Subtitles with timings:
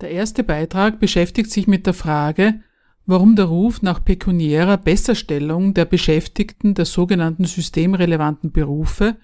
[0.00, 2.62] Der erste Beitrag beschäftigt sich mit der Frage,
[3.04, 9.16] warum der Ruf nach pekuniärer Besserstellung der Beschäftigten der sogenannten systemrelevanten Berufe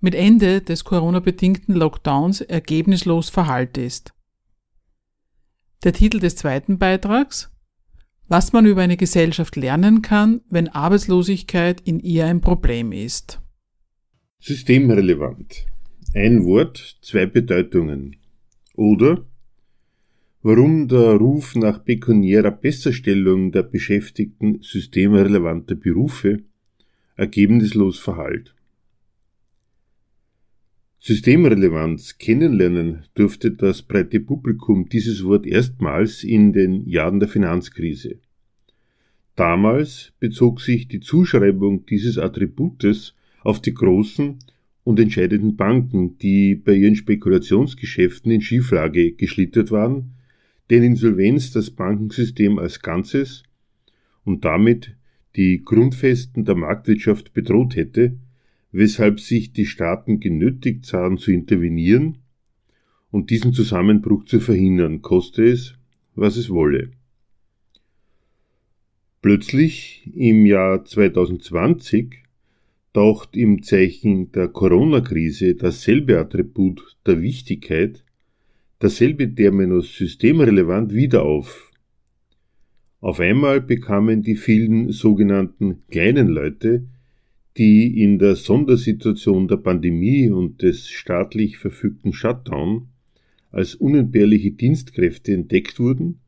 [0.00, 4.12] mit Ende des Corona-bedingten Lockdowns ergebnislos verhallt ist.
[5.84, 7.50] Der Titel des zweiten Beitrags
[8.28, 13.40] Was man über eine Gesellschaft lernen kann, wenn Arbeitslosigkeit in ihr ein Problem ist.
[14.40, 15.66] Systemrelevant.
[16.14, 18.16] Ein Wort, zwei Bedeutungen.
[18.74, 19.24] Oder
[20.42, 26.40] warum der Ruf nach pekuniärer Besserstellung der Beschäftigten systemrelevanter Berufe
[27.16, 28.54] ergebnislos verhallt.
[30.98, 38.18] Systemrelevanz kennenlernen durfte das breite Publikum dieses Wort erstmals in den Jahren der Finanzkrise.
[39.34, 44.38] Damals bezog sich die Zuschreibung dieses Attributes auf die großen
[44.84, 50.12] und entscheidenden Banken, die bei ihren Spekulationsgeschäften in Schieflage geschlittert waren
[50.70, 53.42] deren Insolvenz das Bankensystem als Ganzes
[54.24, 54.96] und damit
[55.36, 58.16] die Grundfesten der Marktwirtschaft bedroht hätte,
[58.70, 62.18] weshalb sich die Staaten genötigt sahen zu intervenieren
[63.10, 65.74] und diesen Zusammenbruch zu verhindern, koste es,
[66.14, 66.90] was es wolle.
[69.20, 72.22] Plötzlich im Jahr 2020
[72.92, 78.04] taucht im Zeichen der Corona-Krise dasselbe Attribut der Wichtigkeit
[78.82, 81.70] dasselbe Terminus systemrelevant wieder auf.
[83.00, 86.88] Auf einmal bekamen die vielen sogenannten kleinen Leute,
[87.56, 92.88] die in der Sondersituation der Pandemie und des staatlich verfügten Shutdown
[93.52, 96.18] als unentbehrliche Dienstkräfte entdeckt wurden,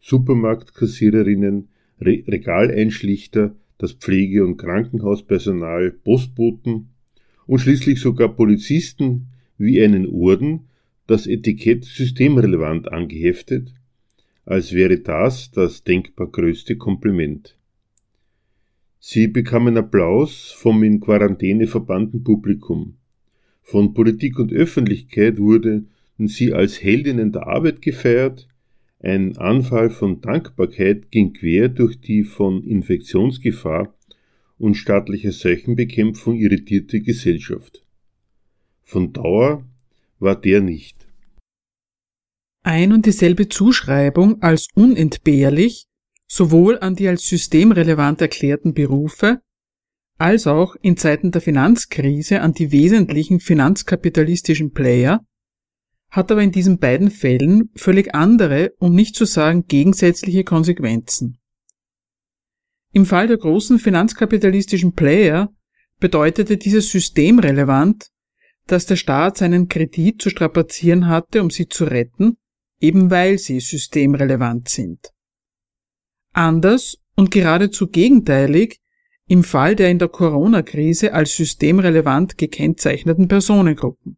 [0.00, 1.68] Supermarktkassiererinnen,
[2.00, 6.88] Re Regaleinschlichter, das Pflege- und Krankenhauspersonal, Postboten
[7.46, 9.26] und schließlich sogar Polizisten
[9.58, 10.69] wie einen Orden
[11.10, 13.74] das Etikett systemrelevant angeheftet,
[14.44, 17.56] als wäre das das denkbar größte Kompliment.
[19.00, 22.96] Sie bekamen Applaus vom in Quarantäne verbannten Publikum.
[23.62, 28.46] Von Politik und Öffentlichkeit wurden sie als Heldinnen der Arbeit gefeiert,
[29.00, 33.94] ein Anfall von Dankbarkeit ging quer durch die von Infektionsgefahr
[34.58, 37.82] und staatlicher Seuchenbekämpfung irritierte Gesellschaft.
[38.82, 39.64] Von Dauer
[40.20, 41.00] war der nicht
[42.62, 45.86] ein und dieselbe Zuschreibung als unentbehrlich
[46.26, 49.40] sowohl an die als systemrelevant erklärten Berufe
[50.18, 55.24] als auch in Zeiten der Finanzkrise an die wesentlichen finanzkapitalistischen Player,
[56.10, 61.38] hat aber in diesen beiden Fällen völlig andere, um nicht zu sagen gegensätzliche Konsequenzen.
[62.92, 65.54] Im Fall der großen finanzkapitalistischen Player
[66.00, 68.10] bedeutete dieses systemrelevant,
[68.70, 72.36] dass der Staat seinen Kredit zu strapazieren hatte, um sie zu retten,
[72.80, 75.12] eben weil sie systemrelevant sind.
[76.32, 78.78] Anders und geradezu gegenteilig
[79.26, 84.16] im Fall der in der Corona-Krise als systemrelevant gekennzeichneten Personengruppen.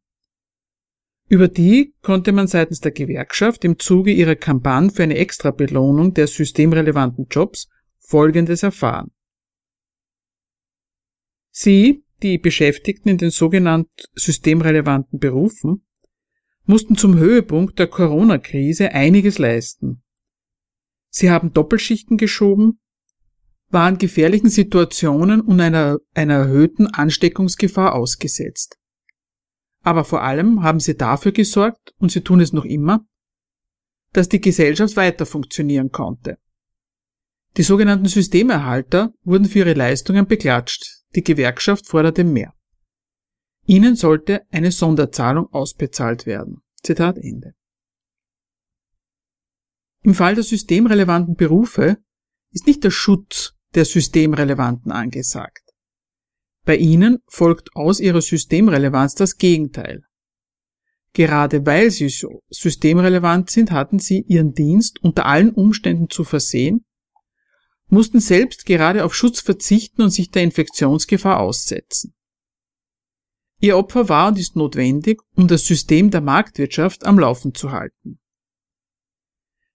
[1.28, 6.26] Über die konnte man seitens der Gewerkschaft im Zuge ihrer Kampagne für eine Extrabelohnung der
[6.26, 7.68] systemrelevanten Jobs
[7.98, 9.10] Folgendes erfahren.
[11.50, 15.84] Sie, die Beschäftigten in den sogenannten systemrelevanten Berufen,
[16.64, 20.02] mussten zum Höhepunkt der Corona-Krise einiges leisten.
[21.08, 22.80] Sie haben Doppelschichten geschoben,
[23.70, 28.78] waren gefährlichen Situationen und einer, einer erhöhten Ansteckungsgefahr ausgesetzt.
[29.82, 33.04] Aber vor allem haben sie dafür gesorgt, und sie tun es noch immer,
[34.12, 36.38] dass die Gesellschaft weiter funktionieren konnte.
[37.56, 42.54] Die sogenannten Systemerhalter wurden für ihre Leistungen beklatscht, die Gewerkschaft forderte mehr.
[43.66, 46.62] Ihnen sollte eine Sonderzahlung ausbezahlt werden.
[46.82, 47.54] Zitat Ende.
[50.02, 51.98] Im Fall der systemrelevanten Berufe
[52.50, 55.62] ist nicht der Schutz der systemrelevanten angesagt.
[56.64, 60.02] Bei ihnen folgt aus ihrer Systemrelevanz das Gegenteil.
[61.14, 66.84] Gerade weil sie so systemrelevant sind, hatten sie ihren Dienst unter allen Umständen zu versehen,
[67.92, 72.14] mussten selbst gerade auf Schutz verzichten und sich der Infektionsgefahr aussetzen.
[73.60, 78.18] Ihr Opfer war und ist notwendig, um das System der Marktwirtschaft am Laufen zu halten.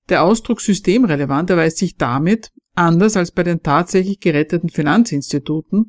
[0.09, 5.87] Der Ausdruck systemrelevant erweist sich damit, anders als bei den tatsächlich geretteten Finanzinstituten,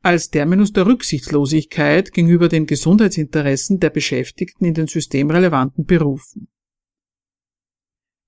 [0.00, 6.48] als Terminus der Rücksichtslosigkeit gegenüber den Gesundheitsinteressen der Beschäftigten in den systemrelevanten Berufen.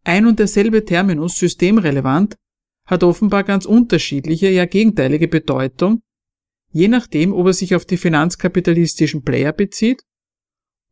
[0.03, 2.37] Ein und derselbe Terminus systemrelevant
[2.87, 6.03] hat offenbar ganz unterschiedliche, ja gegenteilige Bedeutung,
[6.71, 10.03] je nachdem, ob er sich auf die finanzkapitalistischen Player bezieht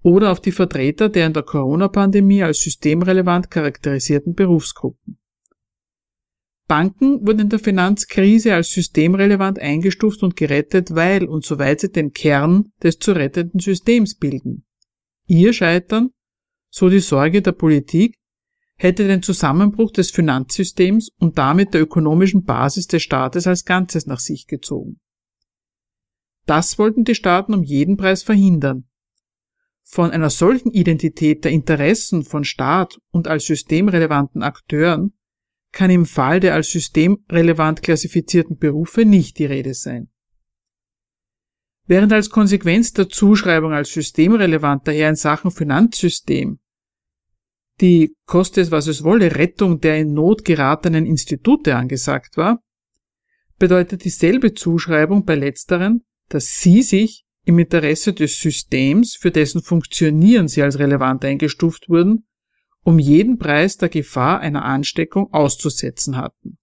[0.03, 5.19] oder auf die Vertreter der in der Corona-Pandemie als systemrelevant charakterisierten Berufsgruppen.
[6.69, 12.13] Banken wurden in der Finanzkrise als systemrelevant eingestuft und gerettet, weil und soweit sie den
[12.13, 14.65] Kern des zu rettenden Systems bilden.
[15.27, 16.11] Ihr Scheitern,
[16.71, 18.17] so die Sorge der Politik,
[18.83, 24.19] hätte den Zusammenbruch des Finanzsystems und damit der ökonomischen Basis des Staates als Ganzes nach
[24.19, 25.01] sich gezogen.
[26.47, 28.89] Das wollten die Staaten um jeden Preis verhindern.
[29.85, 35.13] Von einer solchen Identität der Interessen von Staat und als systemrelevanten Akteuren
[35.71, 40.09] kann im Fall der als systemrelevant klassifizierten Berufe nicht die Rede sein.
[41.87, 46.59] Während als Konsequenz der Zuschreibung als systemrelevant daher in Sachen Finanzsystem
[47.83, 52.63] die, koste es was es wolle, Rettung der in Not geratenen Institute angesagt war,
[53.59, 60.49] bedeutet dieselbe Zuschreibung bei letzteren, dass sie sich im Interesse des Systems, für dessen Funktionieren
[60.49, 62.27] sie als relevant eingestuft wurden,
[62.85, 66.59] um jeden Preis der Gefahr einer Ansteckung auszusetzen hatten.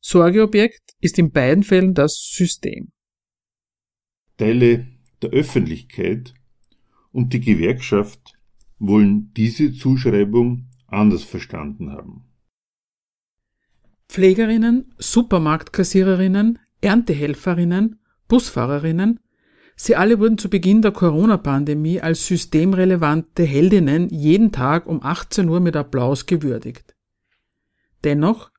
[0.00, 2.92] Sorgeobjekt ist in beiden Fällen das System.
[4.36, 4.86] Teile
[5.22, 6.34] der Öffentlichkeit
[7.12, 8.39] und die Gewerkschaft
[8.80, 12.24] wollen diese Zuschreibung anders verstanden haben.
[14.08, 19.20] Pflegerinnen, Supermarktkassiererinnen, Erntehelferinnen, Busfahrerinnen,
[19.76, 25.60] sie alle wurden zu Beginn der Corona-Pandemie als systemrelevante Heldinnen jeden Tag um 18 Uhr
[25.60, 26.96] mit Applaus gewürdigt.
[28.02, 28.50] Dennoch,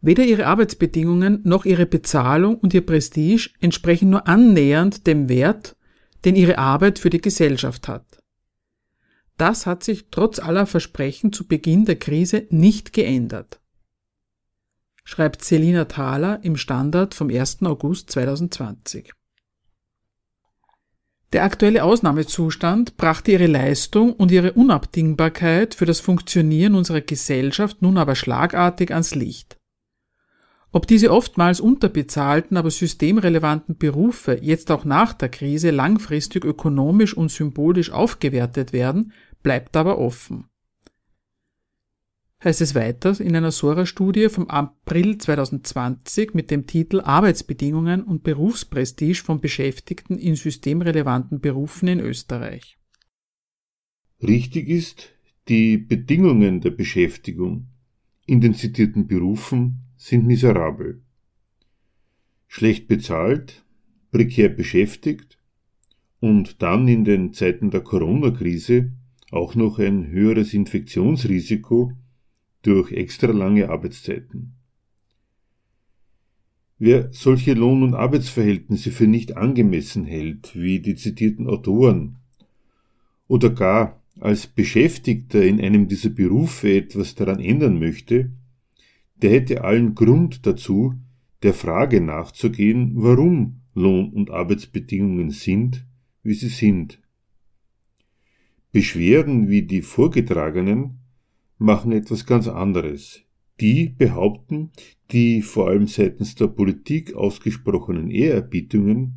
[0.00, 5.76] weder ihre Arbeitsbedingungen noch ihre Bezahlung und ihr Prestige entsprechen nur annähernd dem Wert,
[6.24, 8.22] den ihre Arbeit für die Gesellschaft hat.
[9.36, 13.60] Das hat sich trotz aller Versprechen zu Beginn der Krise nicht geändert.
[15.04, 17.62] Schreibt Selina Thaler im Standard vom 1.
[17.62, 19.12] August 2020.
[21.32, 27.98] Der aktuelle Ausnahmezustand brachte ihre Leistung und ihre Unabdingbarkeit für das Funktionieren unserer Gesellschaft nun
[27.98, 29.58] aber schlagartig ans Licht.
[30.76, 37.30] Ob diese oftmals unterbezahlten, aber systemrelevanten Berufe jetzt auch nach der Krise langfristig ökonomisch und
[37.30, 40.50] symbolisch aufgewertet werden, bleibt aber offen.
[42.44, 49.14] Heißt es weiter in einer Sora-Studie vom April 2020 mit dem Titel Arbeitsbedingungen und Berufsprestige
[49.14, 52.76] von Beschäftigten in systemrelevanten Berufen in Österreich.
[54.22, 55.08] Richtig ist,
[55.48, 57.68] die Bedingungen der Beschäftigung
[58.26, 61.02] in den zitierten Berufen sind miserabel.
[62.46, 63.64] Schlecht bezahlt,
[64.10, 65.38] prekär beschäftigt
[66.20, 68.92] und dann in den Zeiten der Corona-Krise
[69.30, 71.92] auch noch ein höheres Infektionsrisiko
[72.62, 74.52] durch extra lange Arbeitszeiten.
[76.78, 82.16] Wer solche Lohn- und Arbeitsverhältnisse für nicht angemessen hält, wie die zitierten Autoren,
[83.28, 88.30] oder gar als Beschäftigter in einem dieser Berufe etwas daran ändern möchte,
[89.22, 90.94] der hätte allen Grund dazu,
[91.42, 95.86] der Frage nachzugehen, warum Lohn- und Arbeitsbedingungen sind,
[96.22, 97.00] wie sie sind.
[98.72, 100.98] Beschwerden wie die vorgetragenen
[101.58, 103.22] machen etwas ganz anderes.
[103.60, 104.70] Die behaupten,
[105.12, 109.14] die vor allem seitens der Politik ausgesprochenen Ehrerbietungen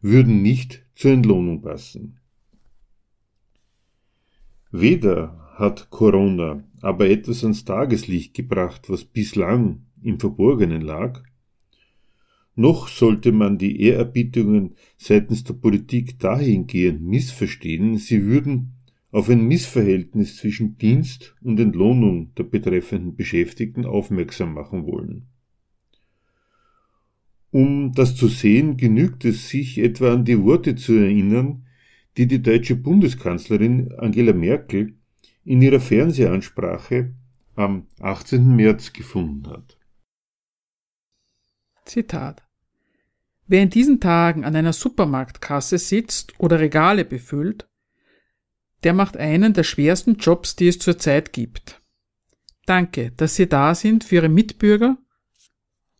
[0.00, 2.20] würden nicht zur Entlohnung passen.
[4.80, 11.22] Weder hat Corona aber etwas ans Tageslicht gebracht, was bislang im Verborgenen lag,
[12.56, 18.72] noch sollte man die Ehrerbietungen seitens der Politik dahingehend missverstehen, sie würden
[19.10, 25.26] auf ein Missverhältnis zwischen Dienst und Entlohnung der betreffenden Beschäftigten aufmerksam machen wollen.
[27.50, 31.65] Um das zu sehen, genügt es sich etwa an die Worte zu erinnern,
[32.16, 34.94] die die deutsche Bundeskanzlerin Angela Merkel
[35.44, 37.14] in ihrer Fernsehansprache
[37.54, 38.54] am 18.
[38.54, 39.78] März gefunden hat.
[41.84, 42.42] Zitat
[43.46, 47.68] Wer in diesen Tagen an einer Supermarktkasse sitzt oder Regale befüllt,
[48.82, 51.80] der macht einen der schwersten Jobs, die es zurzeit gibt.
[52.66, 54.98] Danke, dass Sie da sind für Ihre Mitbürger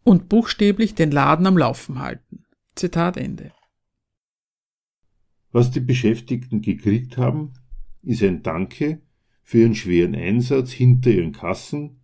[0.02, 2.44] und buchstäblich den Laden am Laufen halten.
[2.74, 3.52] Zitat Ende.
[5.56, 7.54] Was die Beschäftigten gekriegt haben,
[8.02, 9.00] ist ein Danke
[9.42, 11.96] für ihren schweren Einsatz hinter ihren Kassen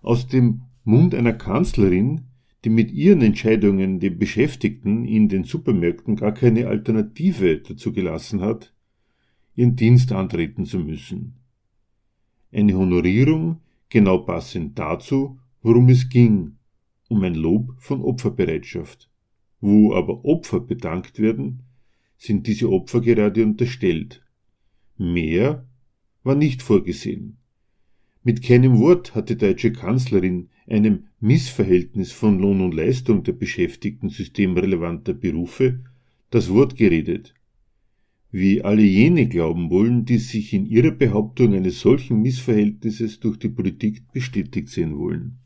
[0.00, 2.22] aus dem Mund einer Kanzlerin,
[2.64, 8.72] die mit ihren Entscheidungen den Beschäftigten in den Supermärkten gar keine Alternative dazu gelassen hat,
[9.56, 11.34] ihren Dienst antreten zu müssen.
[12.50, 13.58] Eine Honorierung
[13.90, 16.56] genau passend dazu, worum es ging,
[17.10, 19.10] um ein Lob von Opferbereitschaft.
[19.60, 21.65] Wo aber Opfer bedankt werden,
[22.16, 24.22] sind diese Opfer gerade unterstellt.
[24.98, 25.66] Mehr
[26.22, 27.38] war nicht vorgesehen.
[28.22, 34.08] Mit keinem Wort hat die deutsche Kanzlerin einem Missverhältnis von Lohn und Leistung der Beschäftigten
[34.08, 35.84] systemrelevanter Berufe
[36.30, 37.34] das Wort geredet.
[38.32, 43.48] Wie alle jene glauben wollen, die sich in ihrer Behauptung eines solchen Missverhältnisses durch die
[43.48, 45.38] Politik bestätigt sehen wollen.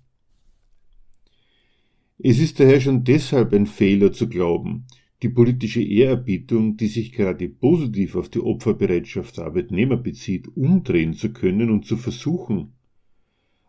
[2.18, 4.86] Es ist daher schon deshalb ein Fehler zu glauben,
[5.22, 11.32] die politische Ehrerbietung, die sich gerade positiv auf die Opferbereitschaft der Arbeitnehmer bezieht, umdrehen zu
[11.32, 12.72] können und zu versuchen,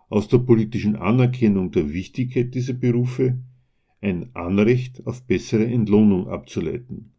[0.10, 3.38] aus der politischen Anerkennung der Wichtigkeit dieser Berufe
[4.01, 7.12] ein Anrecht auf bessere Entlohnung abzuleiten.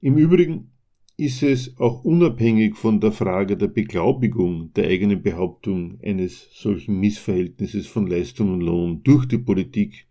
[0.00, 0.70] Im Übrigen
[1.16, 7.86] ist es auch unabhängig von der Frage der Beglaubigung der eigenen Behauptung eines solchen Missverhältnisses
[7.86, 10.06] von Leistung und Lohn durch die Politik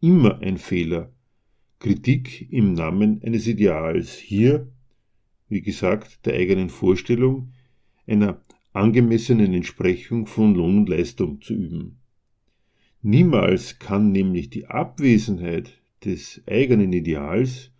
[0.00, 1.12] immer ein Fehler.
[1.78, 4.16] Kritik im Namen eines Ideals.
[4.16, 4.68] Hier,
[5.48, 7.52] wie gesagt, der eigenen Vorstellung
[8.06, 8.40] einer
[8.72, 11.98] angemessenen Entsprechung von Lohn und Leistung zu üben.
[13.02, 17.70] Niemals kann nämlich die Abwesenheit des eigenen Ideals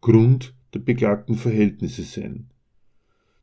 [0.00, 2.50] Grund der beklagten Verhältnisse sein.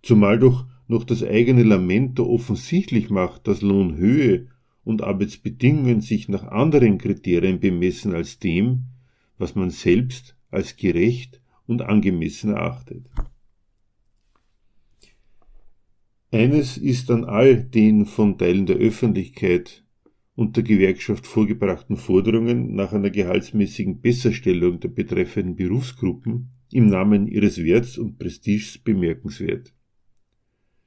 [0.03, 4.47] Zumal doch noch das eigene Lamento offensichtlich macht, dass Lohnhöhe
[4.83, 8.85] und Arbeitsbedingungen sich nach anderen Kriterien bemessen als dem,
[9.37, 13.05] was man selbst als gerecht und angemessen erachtet.
[16.31, 19.83] Eines ist an all den von Teilen der Öffentlichkeit
[20.35, 27.63] und der Gewerkschaft vorgebrachten Forderungen nach einer gehaltsmäßigen Besserstellung der betreffenden Berufsgruppen im Namen ihres
[27.63, 29.73] Werts und Prestiges bemerkenswert.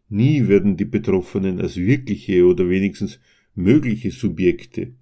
[0.08, 3.20] Nie werden die Betroffenen als wirkliche oder wenigstens
[3.56, 4.92] mögliche Subjekte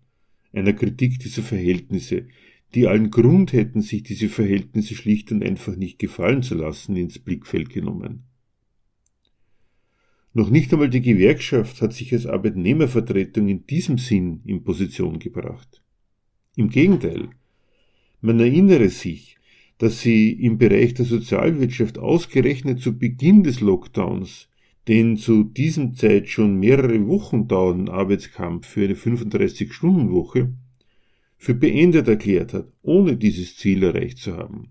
[0.53, 2.29] einer Kritik dieser Verhältnisse,
[2.75, 7.19] die allen Grund hätten, sich diese Verhältnisse schlicht und einfach nicht gefallen zu lassen, ins
[7.19, 8.25] Blickfeld genommen.
[10.33, 15.83] Noch nicht einmal die Gewerkschaft hat sich als Arbeitnehmervertretung in diesem Sinn in Position gebracht.
[16.57, 17.29] Im Gegenteil,
[18.21, 19.37] man erinnere sich,
[19.79, 24.49] dass sie im Bereich der Sozialwirtschaft ausgerechnet zu Beginn des Lockdowns
[24.89, 30.53] den zu diesem Zeit schon mehrere Wochen dauernden Arbeitskampf für eine 35-Stunden-Woche
[31.37, 34.71] für beendet erklärt hat, ohne dieses Ziel erreicht zu haben.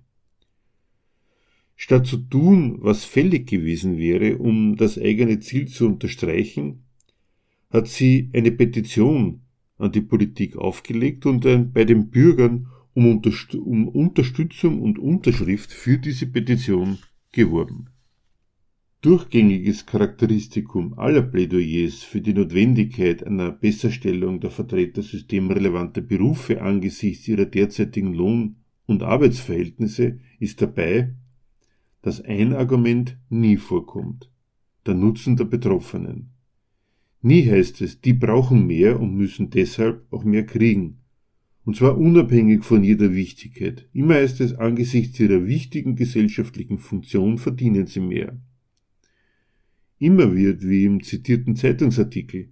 [1.75, 6.86] Statt zu tun, was fällig gewesen wäre, um das eigene Ziel zu unterstreichen,
[7.70, 9.41] hat sie eine Petition
[9.77, 11.41] an die Politik aufgelegt und
[11.74, 17.00] bei den Bürgern um, Unterst Unterstützung und Unterschrift für diese Petition
[17.32, 17.89] geworben.
[19.03, 27.43] Durchgängiges Charakteristikum aller Plädoyers für die Notwendigkeit einer Besserstellung der Vertreter systemrelevanter Berufe angesichts ihrer
[27.43, 28.55] derzeitigen Lohn-
[28.86, 31.15] und Arbeitsverhältnisse ist dabei,
[32.01, 34.31] dass ein Argument nie vorkommt,
[34.86, 36.29] der Nutzen der Betroffenen.
[37.22, 41.00] Nie heißt es, die brauchen mehr und müssen deshalb auch mehr kriegen,
[41.65, 43.86] und zwar unabhängig von jeder Wichtigkeit.
[43.91, 48.39] Immer heißt es, angesichts ihrer wichtigen gesellschaftlichen Funktion verdienen sie mehr.
[50.03, 52.50] Immer wird, wie im zitierten Zeitungsartikel,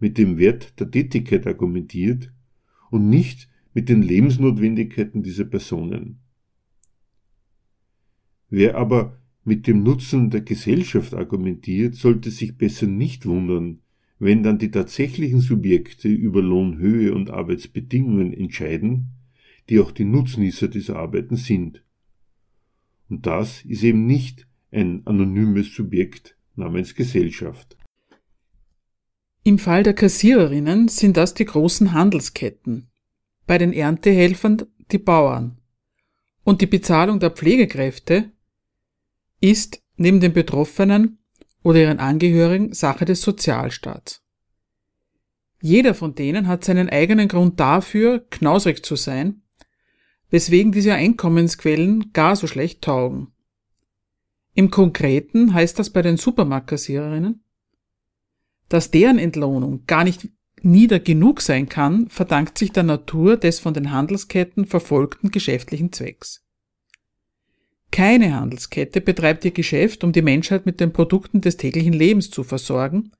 [0.00, 2.32] mit dem Wert der Tätigkeit argumentiert
[2.90, 6.18] und nicht mit den Lebensnotwendigkeiten dieser Personen.
[8.48, 13.78] Wer aber mit dem Nutzen der Gesellschaft argumentiert, sollte sich besser nicht wundern,
[14.18, 19.10] wenn dann die tatsächlichen Subjekte über Lohnhöhe und Arbeitsbedingungen entscheiden,
[19.68, 21.84] die auch die Nutznießer dieser Arbeiten sind.
[23.08, 27.76] Und das ist eben nicht ein anonymes Subjekt namens Gesellschaft.
[29.42, 32.90] Im Fall der Kassiererinnen sind das die großen Handelsketten,
[33.46, 35.58] bei den Erntehelfern die Bauern.
[36.44, 38.30] Und die Bezahlung der Pflegekräfte
[39.40, 41.18] ist neben den Betroffenen
[41.62, 44.22] oder ihren Angehörigen Sache des Sozialstaats.
[45.62, 49.42] Jeder von denen hat seinen eigenen Grund dafür, knausrig zu sein,
[50.30, 53.32] weswegen diese Einkommensquellen gar so schlecht taugen.
[54.60, 57.42] Im Konkreten heißt das bei den Supermarktkassiererinnen,
[58.68, 60.28] dass deren Entlohnung gar nicht
[60.60, 66.44] nieder genug sein kann, verdankt sich der Natur des von den Handelsketten verfolgten geschäftlichen Zwecks.
[67.90, 72.44] Keine Handelskette betreibt ihr Geschäft, um die Menschheit mit den Produkten des täglichen Lebens zu
[72.44, 73.12] versorgen,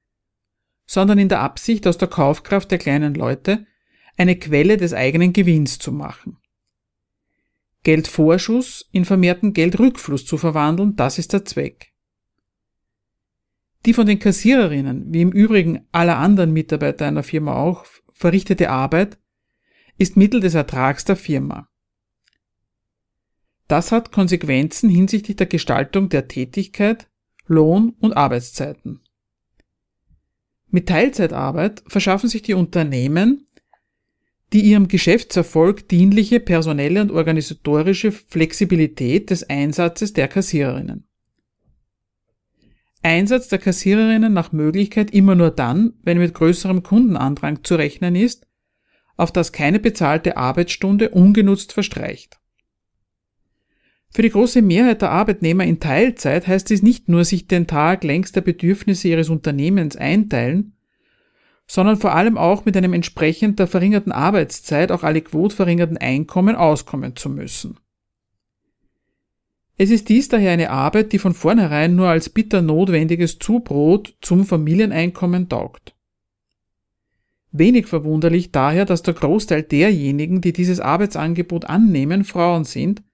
[0.85, 3.67] sondern in der Absicht, aus der Kaufkraft der kleinen Leute
[4.19, 6.37] eine Quelle des eigenen Gewinns zu machen.
[7.83, 11.93] Geldvorschuss in vermehrten Geldrückfluss zu verwandeln, das ist der Zweck.
[13.87, 19.19] Die von den Kassiererinnen, wie im Übrigen aller anderen Mitarbeiter einer Firma auch, verrichtete Arbeit
[19.97, 21.69] ist Mittel des Ertrags der Firma.
[23.69, 27.09] Das hat Konsequenzen hinsichtlich der Gestaltung der Tätigkeit,
[27.47, 29.01] Lohn und Arbeitszeiten.
[30.69, 33.47] Mit Teilzeitarbeit verschaffen sich die Unternehmen
[34.53, 41.07] die ihrem Geschäftserfolg dienliche personelle und organisatorische Flexibilität des Einsatzes der Kassiererinnen.
[43.03, 48.47] Einsatz der Kassiererinnen nach Möglichkeit immer nur dann, wenn mit größerem Kundenandrang zu rechnen ist,
[49.17, 52.41] auf das keine bezahlte Arbeitsstunde ungenutzt verstreicht.
[54.13, 58.03] Für die große Mehrheit der Arbeitnehmer in Teilzeit heißt dies nicht nur sich den Tag
[58.03, 60.77] längs der Bedürfnisse ihres Unternehmens einteilen,
[61.71, 67.15] sondern vor allem auch mit einem entsprechend der verringerten Arbeitszeit auch aliquot verringerten Einkommen auskommen
[67.15, 67.77] zu müssen.
[69.77, 74.45] Es ist dies daher eine Arbeit, die von vornherein nur als bitter notwendiges Zubrot zum
[74.45, 75.95] Familieneinkommen taugt.
[77.53, 83.05] Wenig verwunderlich daher, dass der Großteil derjenigen, die dieses Arbeitsangebot annehmen, Frauen sind,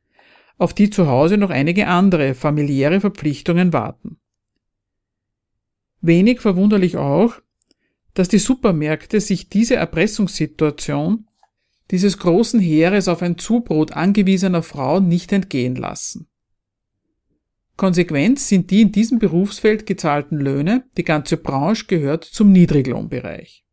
[0.57, 4.17] auf die zu Hause noch einige andere familiäre Verpflichtungen warten.
[6.01, 7.35] Wenig verwunderlich auch,
[8.17, 11.29] dass die Supermärkte sich diese Erpressungssituation
[11.91, 16.27] dieses großen Heeres auf ein Zubrot angewiesener Frauen nicht entgehen lassen.
[17.77, 23.67] Konsequenz sind die in diesem Berufsfeld gezahlten Löhne, die ganze Branche gehört zum Niedriglohnbereich.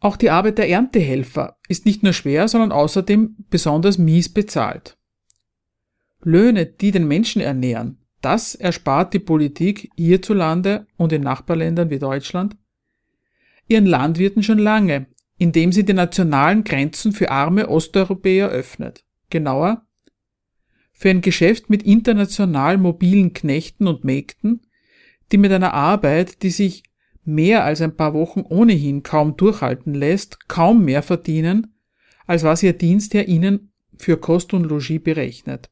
[0.00, 4.98] Auch die Arbeit der Erntehelfer ist nicht nur schwer, sondern außerdem besonders mies bezahlt.
[6.20, 12.56] Löhne, die den Menschen ernähren, das erspart die Politik hierzulande und in Nachbarländern wie Deutschland
[13.70, 15.06] ihren Landwirten schon lange,
[15.38, 19.04] indem sie die nationalen Grenzen für arme Osteuropäer öffnet.
[19.30, 19.86] Genauer,
[20.92, 24.66] für ein Geschäft mit international mobilen Knechten und Mägden,
[25.32, 26.82] die mit einer Arbeit, die sich
[27.24, 31.74] mehr als ein paar Wochen ohnehin kaum durchhalten lässt, kaum mehr verdienen,
[32.26, 35.70] als was ihr Dienstherr ihnen für Kost und Logis berechnet.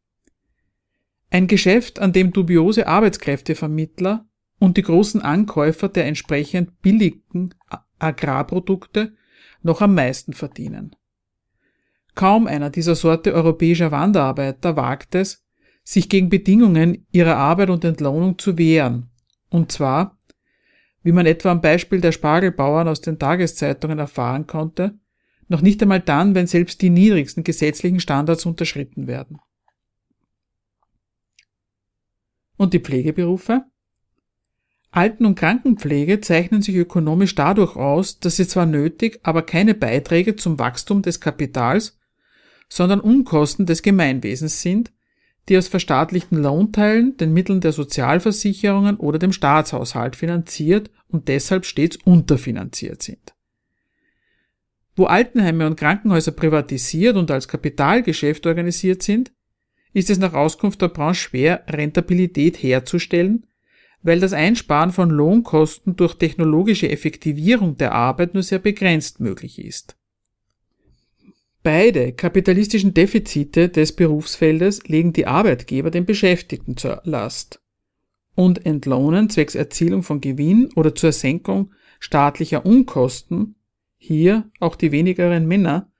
[1.31, 4.27] Ein Geschäft, an dem dubiose Arbeitskräftevermittler
[4.59, 7.55] und die großen Ankäufer der entsprechend billigen
[7.99, 9.15] Agrarprodukte
[9.63, 10.97] noch am meisten verdienen.
[12.15, 15.45] Kaum einer dieser Sorte europäischer Wanderarbeiter wagt es,
[15.85, 19.11] sich gegen Bedingungen ihrer Arbeit und Entlohnung zu wehren.
[19.51, 20.19] Und zwar,
[21.03, 24.99] wie man etwa am Beispiel der Spargelbauern aus den Tageszeitungen erfahren konnte,
[25.47, 29.39] noch nicht einmal dann, wenn selbst die niedrigsten gesetzlichen Standards unterschritten werden.
[32.59, 33.65] Und die Pflegeberufe?
[34.91, 40.37] Alten- und Krankenpflege zeichnen sich ökonomisch dadurch aus, dass sie zwar nötig, aber keine Beiträge
[40.37, 41.99] zum Wachstum des Kapitals,
[42.69, 44.93] sondern Unkosten des Gemeinwesens sind,
[45.49, 51.97] die aus verstaatlichten Lohnteilen, den Mitteln der Sozialversicherungen oder dem Staatshaushalt finanziert und deshalb stets
[52.05, 53.35] unterfinanziert sind.
[54.97, 59.33] Wo Altenheime und Krankenhäuser privatisiert und als Kapitalgeschäft organisiert sind,
[59.99, 63.47] ist es nach Auskunft der Branche schwer, Rentabilität herzustellen,
[64.03, 69.97] weil das Einsparen von Lohnkosten durch technologische Effektivierung der Arbeit nur sehr begrenzt möglich ist.
[71.63, 77.61] Beide kapitalistischen Defizite des Berufsfeldes legen die Arbeitgeber den Beschäftigten zur Last
[78.35, 83.57] und entlohnen zwecks Erzielung von Gewinn oder zur Senkung staatlicher Unkosten
[83.97, 85.91] hier auch die wenigeren Männer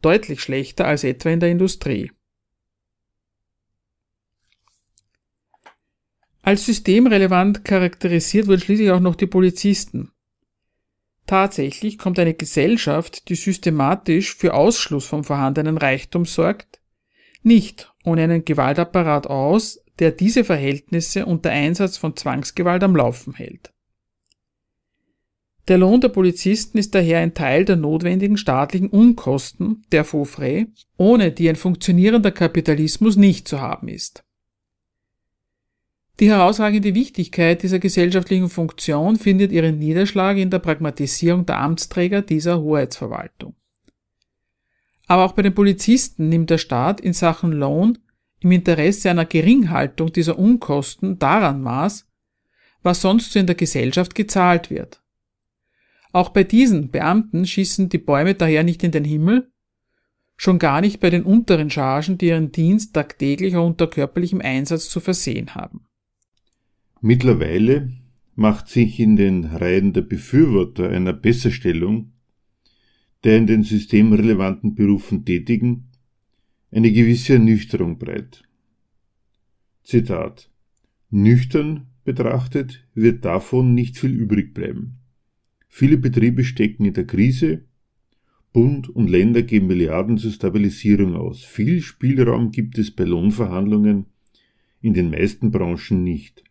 [0.00, 2.10] deutlich schlechter als etwa in der Industrie.
[6.42, 10.10] Als systemrelevant charakterisiert wurden schließlich auch noch die Polizisten.
[11.26, 16.80] Tatsächlich kommt eine Gesellschaft, die systematisch für Ausschluss vom vorhandenen Reichtum sorgt,
[17.44, 23.72] nicht ohne einen Gewaltapparat aus, der diese Verhältnisse unter Einsatz von Zwangsgewalt am Laufen hält.
[25.68, 30.36] Der Lohn der Polizisten ist daher ein Teil der notwendigen staatlichen Unkosten der Faux
[30.96, 34.24] ohne die ein funktionierender Kapitalismus nicht zu haben ist.
[36.20, 42.60] Die herausragende Wichtigkeit dieser gesellschaftlichen Funktion findet ihren Niederschlag in der Pragmatisierung der Amtsträger dieser
[42.60, 43.54] Hoheitsverwaltung.
[45.06, 47.98] Aber auch bei den Polizisten nimmt der Staat in Sachen Lohn
[48.40, 52.08] im Interesse einer Geringhaltung dieser Unkosten daran Maß,
[52.82, 55.02] was sonst so in der Gesellschaft gezahlt wird.
[56.12, 59.50] Auch bei diesen Beamten schießen die Bäume daher nicht in den Himmel,
[60.36, 65.00] schon gar nicht bei den unteren Chargen, die ihren Dienst tagtäglich unter körperlichem Einsatz zu
[65.00, 65.88] versehen haben.
[67.04, 67.90] Mittlerweile
[68.36, 72.12] macht sich in den Reihen der Befürworter einer Besserstellung
[73.24, 75.88] der in den systemrelevanten Berufen Tätigen
[76.70, 78.42] eine gewisse Ernüchterung breit.
[79.82, 80.50] Zitat
[81.10, 84.98] Nüchtern betrachtet wird davon nicht viel übrig bleiben.
[85.68, 87.64] Viele Betriebe stecken in der Krise,
[88.52, 91.42] Bund und Länder geben Milliarden zur Stabilisierung aus.
[91.42, 94.06] Viel Spielraum gibt es bei Lohnverhandlungen
[94.80, 96.44] in den meisten Branchen nicht.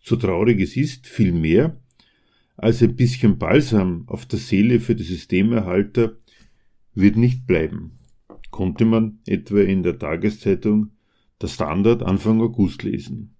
[0.00, 1.80] So traurig es ist, vielmehr
[2.56, 6.16] als ein bisschen Balsam auf der Seele für die Systemerhalter
[6.94, 7.98] wird nicht bleiben,
[8.50, 10.90] konnte man etwa in der Tageszeitung
[11.40, 13.36] Der Standard Anfang August lesen.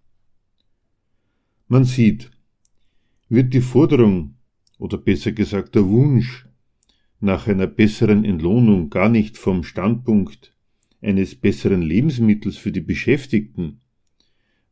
[1.66, 2.31] Man sieht,
[3.29, 4.37] wird die Forderung
[4.79, 6.47] oder besser gesagt der Wunsch
[7.21, 10.55] nach einer besseren Entlohnung gar nicht vom Standpunkt
[11.01, 13.81] eines besseren Lebensmittels für die Beschäftigten,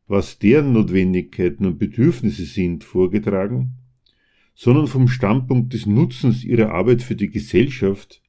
[0.07, 3.73] was deren Notwendigkeiten und Bedürfnisse sind, vorgetragen,
[4.55, 8.21] sondern vom Standpunkt des Nutzens ihrer Arbeit für die Gesellschaft,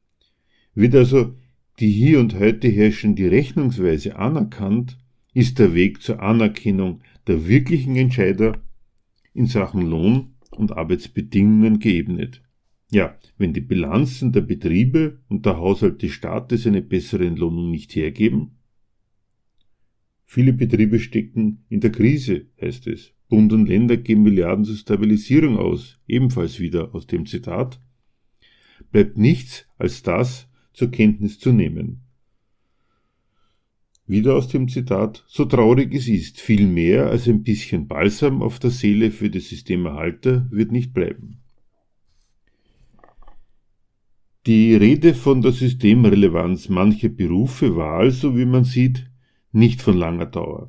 [0.74, 1.34] wird also
[1.80, 4.98] die hier und heute herrschende Rechnungsweise anerkannt,
[5.32, 8.60] ist der Weg zur Anerkennung der wirklichen Entscheider
[9.32, 12.42] in Sachen Lohn und Arbeitsbedingungen geebnet.
[12.90, 17.94] Ja, wenn die Bilanzen der Betriebe und der Haushalt des Staates eine bessere Entlohnung nicht
[17.94, 18.57] hergeben?
[20.30, 23.14] Viele Betriebe stecken in der Krise, heißt es.
[23.30, 27.80] Bund und Länder geben Milliarden zur Stabilisierung aus, ebenfalls wieder aus dem Zitat.
[28.92, 32.02] Bleibt nichts als das zur Kenntnis zu nehmen.
[34.06, 38.58] Wieder aus dem Zitat, so traurig es ist, viel mehr als ein bisschen Balsam auf
[38.58, 41.38] der Seele für die Systemerhalter wird nicht bleiben.
[44.44, 49.07] Die Rede von der Systemrelevanz mancher Berufe war also, wie man sieht,
[49.58, 50.68] nicht von langer Dauer.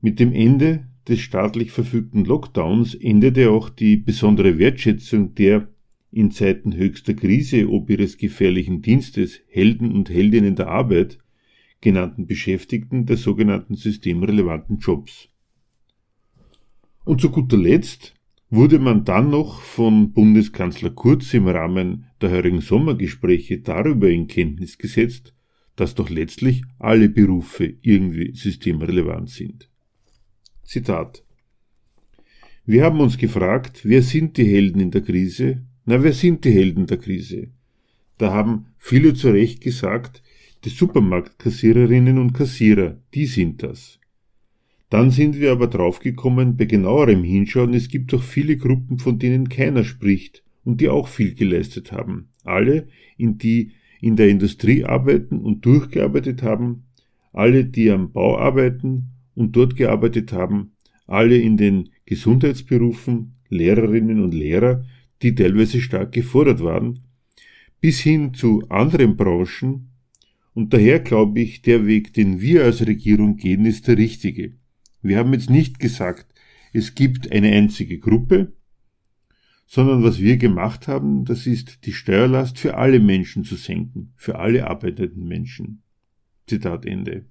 [0.00, 5.68] Mit dem Ende des staatlich verfügten Lockdowns endete auch die besondere Wertschätzung der
[6.12, 11.18] in Zeiten höchster Krise ob ihres gefährlichen Dienstes Helden und Heldinnen der Arbeit
[11.80, 15.28] genannten Beschäftigten der sogenannten systemrelevanten Jobs.
[17.04, 18.14] Und zu guter Letzt
[18.50, 24.76] wurde man dann noch von Bundeskanzler Kurz im Rahmen der heurigen Sommergespräche darüber in Kenntnis
[24.76, 25.32] gesetzt,
[25.80, 29.70] dass doch letztlich alle Berufe irgendwie systemrelevant sind.
[30.62, 31.24] Zitat
[32.66, 35.62] Wir haben uns gefragt, wer sind die Helden in der Krise?
[35.86, 37.48] Na, wer sind die Helden der Krise?
[38.18, 40.22] Da haben viele zu Recht gesagt,
[40.64, 43.98] die Supermarktkassiererinnen und Kassierer, die sind das.
[44.90, 49.48] Dann sind wir aber draufgekommen, bei genauerem Hinschauen, es gibt doch viele Gruppen, von denen
[49.48, 52.28] keiner spricht und die auch viel geleistet haben.
[52.44, 56.84] Alle, in die in der Industrie arbeiten und durchgearbeitet haben,
[57.32, 60.72] alle, die am Bau arbeiten und dort gearbeitet haben,
[61.06, 64.84] alle in den Gesundheitsberufen, Lehrerinnen und Lehrer,
[65.22, 67.00] die teilweise stark gefordert waren,
[67.80, 69.86] bis hin zu anderen Branchen,
[70.52, 74.52] und daher glaube ich, der Weg, den wir als Regierung gehen, ist der richtige.
[75.00, 76.34] Wir haben jetzt nicht gesagt,
[76.72, 78.52] es gibt eine einzige Gruppe,
[79.72, 84.40] sondern was wir gemacht haben, das ist die Steuerlast für alle Menschen zu senken, für
[84.40, 85.82] alle arbeitenden Menschen.
[86.48, 87.26] Zitat Ende.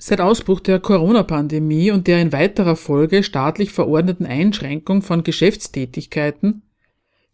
[0.00, 6.62] Seit Ausbruch der Corona-Pandemie und der in weiterer Folge staatlich verordneten Einschränkung von Geschäftstätigkeiten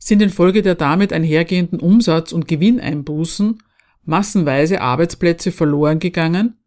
[0.04, 3.62] sind infolge der damit einhergehenden Umsatz- und Gewinneinbußen
[4.04, 6.58] massenweise Arbeitsplätze verloren gegangen,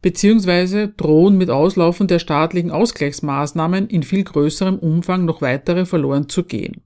[0.00, 6.44] beziehungsweise drohen mit Auslaufen der staatlichen Ausgleichsmaßnahmen in viel größerem Umfang noch weitere verloren zu
[6.44, 6.82] gehen.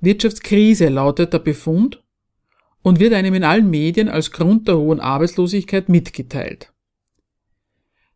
[0.00, 2.02] Wirtschaftskrise lautet der Befund
[2.80, 6.71] und wird einem in allen Medien als Grund der hohen Arbeitslosigkeit mitgeteilt.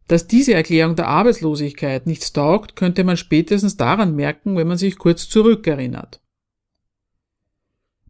[0.08, 4.98] Dass diese Erklärung der Arbeitslosigkeit nichts taugt, könnte man spätestens daran merken, wenn man sich
[4.98, 6.20] kurz zurückerinnert.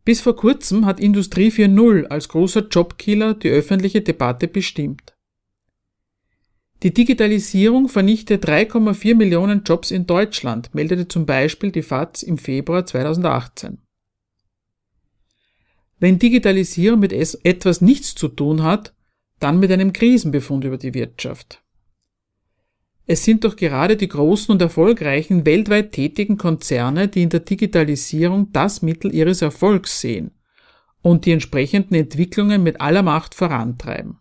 [0.04, 5.16] Bis vor kurzem hat Industrie 4.0 als großer Jobkiller die öffentliche Debatte bestimmt.
[6.82, 12.84] Die Digitalisierung vernichtet 3,4 Millionen Jobs in Deutschland, meldete zum Beispiel die FAZ im Februar
[12.84, 13.78] 2018.
[15.98, 18.94] Wenn Digitalisierung mit etwas nichts zu tun hat,
[19.40, 21.65] dann mit einem Krisenbefund über die Wirtschaft.
[23.06, 28.52] Es sind doch gerade die großen und erfolgreichen weltweit tätigen Konzerne, die in der Digitalisierung
[28.52, 30.32] das Mittel ihres Erfolgs sehen
[31.02, 34.18] und die entsprechenden Entwicklungen mit aller Macht vorantreiben.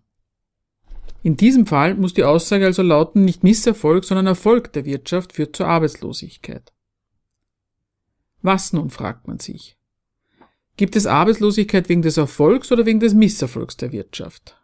[1.24, 5.56] In diesem Fall muss die Aussage also lauten, nicht Misserfolg, sondern Erfolg der Wirtschaft führt
[5.56, 6.71] zur Arbeitslosigkeit.
[8.43, 9.76] Was nun, fragt man sich.
[10.78, 14.62] Gibt es Arbeitslosigkeit wegen des Erfolgs oder wegen des Misserfolgs der Wirtschaft?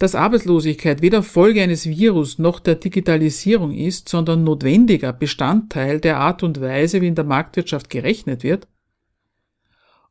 [0.00, 6.42] Dass Arbeitslosigkeit weder Folge eines Virus noch der Digitalisierung ist, sondern notwendiger Bestandteil der Art
[6.42, 8.66] und Weise, wie in der Marktwirtschaft gerechnet wird,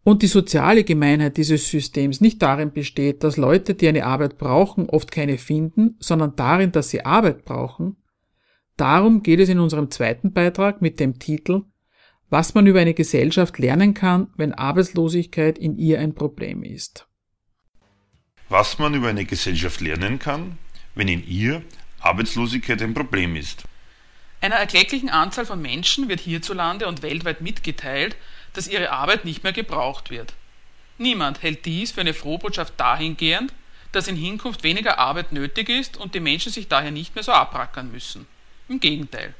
[0.03, 4.87] und die soziale Gemeinheit dieses Systems nicht darin besteht, dass Leute, die eine Arbeit brauchen,
[4.91, 7.97] oft keine finden, sondern darin, dass sie Arbeit brauchen,
[8.77, 11.63] darum geht es in unserem zweiten Beitrag mit dem Titel
[12.29, 17.08] Was man über eine Gesellschaft lernen kann, wenn Arbeitslosigkeit in ihr ein Problem ist.
[18.49, 20.57] Was man über eine Gesellschaft lernen kann,
[20.95, 21.63] wenn in ihr
[21.99, 23.63] Arbeitslosigkeit ein Problem ist.
[24.41, 28.15] Einer erklecklichen Anzahl von Menschen wird hierzulande und weltweit mitgeteilt,
[28.53, 30.33] dass ihre Arbeit nicht mehr gebraucht wird.
[30.97, 33.53] Niemand hält dies für eine Frohbotschaft dahingehend,
[33.91, 37.31] dass in Hinkunft weniger Arbeit nötig ist und die Menschen sich daher nicht mehr so
[37.31, 38.27] abrackern müssen.
[38.67, 39.33] Im Gegenteil.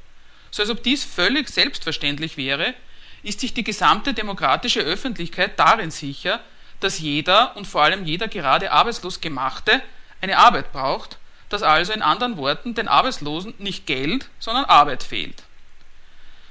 [0.50, 2.74] So als ob dies völlig selbstverständlich wäre,
[3.22, 6.40] ist sich die gesamte demokratische Öffentlichkeit darin sicher,
[6.80, 9.80] dass jeder und vor allem jeder gerade arbeitslos gemachte
[10.20, 15.42] eine Arbeit braucht, dass also in anderen Worten den Arbeitslosen nicht Geld, sondern Arbeit fehlt.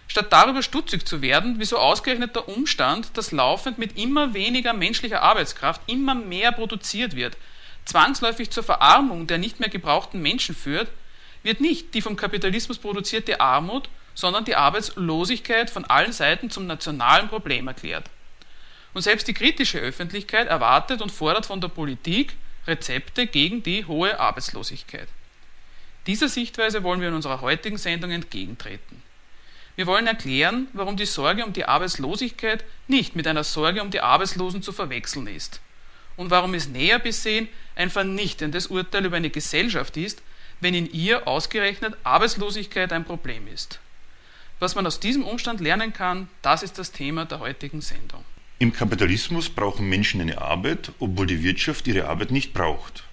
[0.07, 5.21] Statt darüber stutzig zu werden, wieso ausgerechnet der Umstand, dass laufend mit immer weniger menschlicher
[5.21, 7.37] Arbeitskraft immer mehr produziert wird,
[7.85, 10.89] zwangsläufig zur Verarmung der nicht mehr gebrauchten Menschen führt,
[11.43, 17.29] wird nicht die vom Kapitalismus produzierte Armut, sondern die Arbeitslosigkeit von allen Seiten zum nationalen
[17.29, 18.09] Problem erklärt.
[18.99, 22.35] Und selbst die kritische Öffentlichkeit erwartet und fordert von der Politik
[22.67, 25.07] Rezepte gegen die hohe Arbeitslosigkeit.
[26.05, 29.01] Dieser Sichtweise wollen wir in unserer heutigen Sendung entgegentreten.
[29.77, 34.01] Wir wollen erklären, warum die Sorge um die Arbeitslosigkeit nicht mit einer Sorge um die
[34.01, 35.61] Arbeitslosen zu verwechseln ist
[36.17, 40.21] und warum es näher besehen ein vernichtendes Urteil über eine Gesellschaft ist,
[40.59, 43.79] wenn in ihr ausgerechnet Arbeitslosigkeit ein Problem ist.
[44.59, 48.25] Was man aus diesem Umstand lernen kann, das ist das Thema der heutigen Sendung.
[48.61, 53.05] Im Kapitalismus brauchen Menschen eine Arbeit, obwohl die Wirtschaft ihre Arbeit nicht braucht.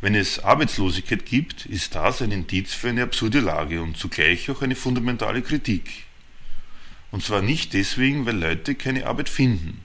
[0.00, 4.62] Wenn es Arbeitslosigkeit gibt, ist das ein Indiz für eine absurde Lage und zugleich auch
[4.62, 6.04] eine fundamentale Kritik.
[7.10, 9.80] Und zwar nicht deswegen, weil Leute keine Arbeit finden.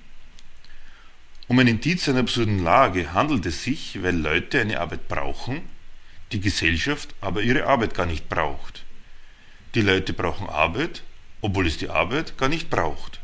[1.47, 5.61] Um ein Indiz einer absurden Lage handelt es sich, weil Leute eine Arbeit brauchen,
[6.33, 8.85] die Gesellschaft aber ihre Arbeit gar nicht braucht.
[9.73, 11.01] Die Leute brauchen Arbeit,
[11.41, 13.18] obwohl es die Arbeit gar nicht braucht.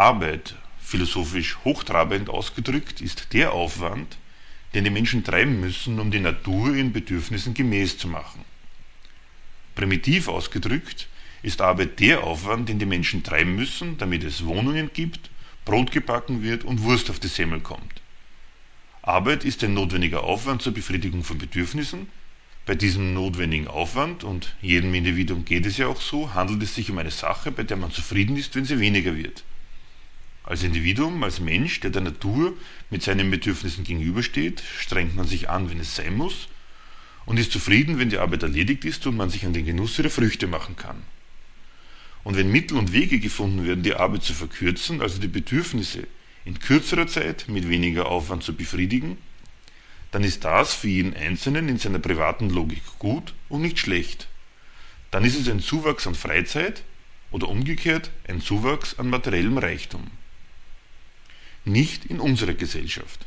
[0.00, 4.16] Arbeit, philosophisch hochtrabend ausgedrückt, ist der Aufwand,
[4.72, 8.46] den die Menschen treiben müssen, um die Natur ihren Bedürfnissen gemäß zu machen.
[9.74, 11.06] Primitiv ausgedrückt
[11.42, 15.28] ist Arbeit der Aufwand, den die Menschen treiben müssen, damit es Wohnungen gibt,
[15.66, 18.00] Brot gebacken wird und Wurst auf die Semmel kommt.
[19.02, 22.08] Arbeit ist ein notwendiger Aufwand zur Befriedigung von Bedürfnissen.
[22.64, 26.90] Bei diesem notwendigen Aufwand, und jedem Individuum geht es ja auch so, handelt es sich
[26.90, 29.44] um eine Sache, bei der man zufrieden ist, wenn sie weniger wird.
[30.50, 32.56] Als Individuum, als Mensch, der der Natur
[32.90, 36.48] mit seinen Bedürfnissen gegenübersteht, strengt man sich an, wenn es sein muss,
[37.24, 40.10] und ist zufrieden, wenn die Arbeit erledigt ist und man sich an den Genuss ihrer
[40.10, 41.04] Früchte machen kann.
[42.24, 46.08] Und wenn Mittel und Wege gefunden werden, die Arbeit zu verkürzen, also die Bedürfnisse
[46.44, 49.18] in kürzerer Zeit mit weniger Aufwand zu befriedigen,
[50.10, 54.26] dann ist das für jeden Einzelnen in seiner privaten Logik gut und nicht schlecht.
[55.12, 56.82] Dann ist es ein Zuwachs an Freizeit
[57.30, 60.10] oder umgekehrt ein Zuwachs an materiellem Reichtum
[61.72, 63.26] nicht in unserer Gesellschaft.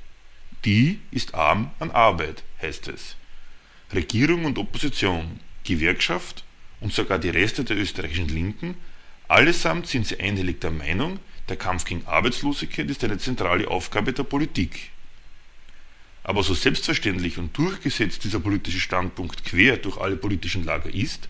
[0.66, 3.16] Die ist arm an Arbeit, heißt es.
[3.94, 6.44] Regierung und Opposition, Gewerkschaft
[6.80, 8.76] und sogar die Reste der österreichischen Linken,
[9.28, 14.24] allesamt sind sie einhellig der Meinung, der Kampf gegen Arbeitslosigkeit ist eine zentrale Aufgabe der
[14.24, 14.92] Politik.
[16.24, 21.28] Aber so selbstverständlich und durchgesetzt dieser politische Standpunkt quer durch alle politischen Lager ist,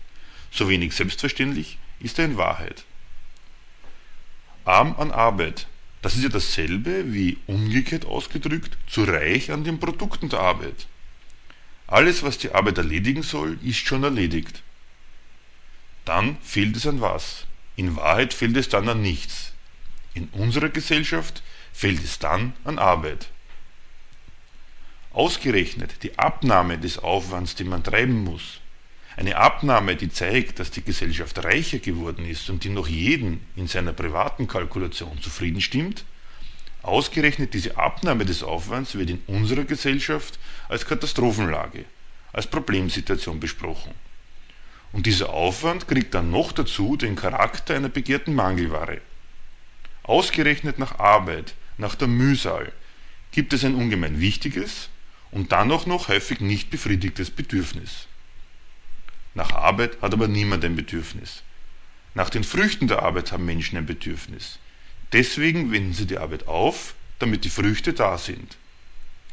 [0.52, 2.84] so wenig selbstverständlich ist er in Wahrheit.
[4.64, 5.66] Arm an Arbeit,
[6.04, 10.86] das ist ja dasselbe wie umgekehrt ausgedrückt zu reich an den Produkten der Arbeit.
[11.86, 14.62] Alles, was die Arbeit erledigen soll, ist schon erledigt.
[16.04, 17.46] Dann fehlt es an was?
[17.76, 19.52] In Wahrheit fehlt es dann an nichts.
[20.12, 23.30] In unserer Gesellschaft fehlt es dann an Arbeit.
[25.10, 28.60] Ausgerechnet die Abnahme des Aufwands, den man treiben muss,
[29.16, 33.68] eine Abnahme, die zeigt, dass die Gesellschaft reicher geworden ist und die noch jeden in
[33.68, 36.04] seiner privaten Kalkulation zufrieden stimmt,
[36.82, 41.84] ausgerechnet diese Abnahme des Aufwands wird in unserer Gesellschaft als Katastrophenlage,
[42.32, 43.92] als Problemsituation besprochen.
[44.92, 49.00] Und dieser Aufwand kriegt dann noch dazu den Charakter einer begehrten Mangelware.
[50.02, 52.72] Ausgerechnet nach Arbeit, nach der Mühsal,
[53.32, 54.90] gibt es ein ungemein wichtiges,
[55.34, 58.06] und dann auch noch häufig nicht befriedigtes Bedürfnis.
[59.34, 61.42] Nach Arbeit hat aber niemand ein Bedürfnis.
[62.14, 64.58] Nach den Früchten der Arbeit haben Menschen ein Bedürfnis.
[65.12, 68.56] Deswegen wenden sie die Arbeit auf, damit die Früchte da sind.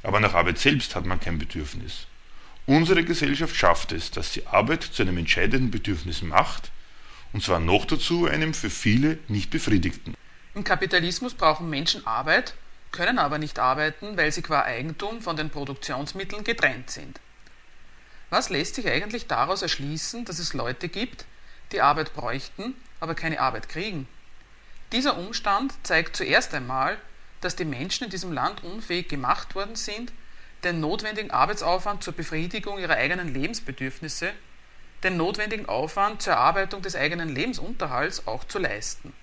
[0.04, 2.08] Aber nach Arbeit selbst hat man kein Bedürfnis.
[2.66, 6.72] Unsere Gesellschaft schafft es, dass sie Arbeit zu einem entscheidenden Bedürfnis macht,
[7.34, 10.16] und zwar noch dazu einem für viele nicht befriedigten.
[10.54, 12.56] Im Kapitalismus brauchen Menschen Arbeit,
[12.92, 17.20] können aber nicht arbeiten, weil sie qua Eigentum von den Produktionsmitteln getrennt sind.
[18.32, 21.26] Was lässt sich eigentlich daraus erschließen, dass es Leute gibt,
[21.72, 24.08] die Arbeit bräuchten, aber keine Arbeit kriegen?
[24.92, 26.98] Dieser Umstand zeigt zuerst einmal,
[27.42, 30.12] dass die Menschen in diesem Land unfähig gemacht worden sind,
[30.64, 34.34] den notwendigen Arbeitsaufwand zur Befriedigung ihrer eigenen Lebensbedürfnisse,
[35.04, 39.14] den notwendigen Aufwand zur Erarbeitung des eigenen Lebensunterhalts auch zu leisten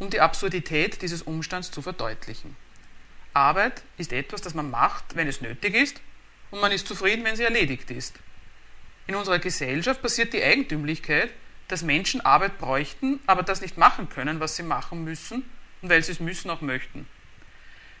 [0.00, 2.56] um die Absurdität dieses Umstands zu verdeutlichen.
[3.32, 6.00] Arbeit ist etwas, das man macht, wenn es nötig ist,
[6.50, 8.18] und man ist zufrieden, wenn sie erledigt ist.
[9.06, 11.30] In unserer Gesellschaft passiert die Eigentümlichkeit,
[11.68, 15.44] dass Menschen Arbeit bräuchten, aber das nicht machen können, was sie machen müssen,
[15.82, 17.08] und weil sie es müssen, auch möchten.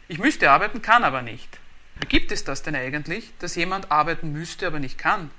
[0.08, 1.58] Ich müsste arbeiten, kann aber nicht.
[2.00, 5.30] Wie gibt es das denn eigentlich, dass jemand arbeiten müsste, aber nicht kann?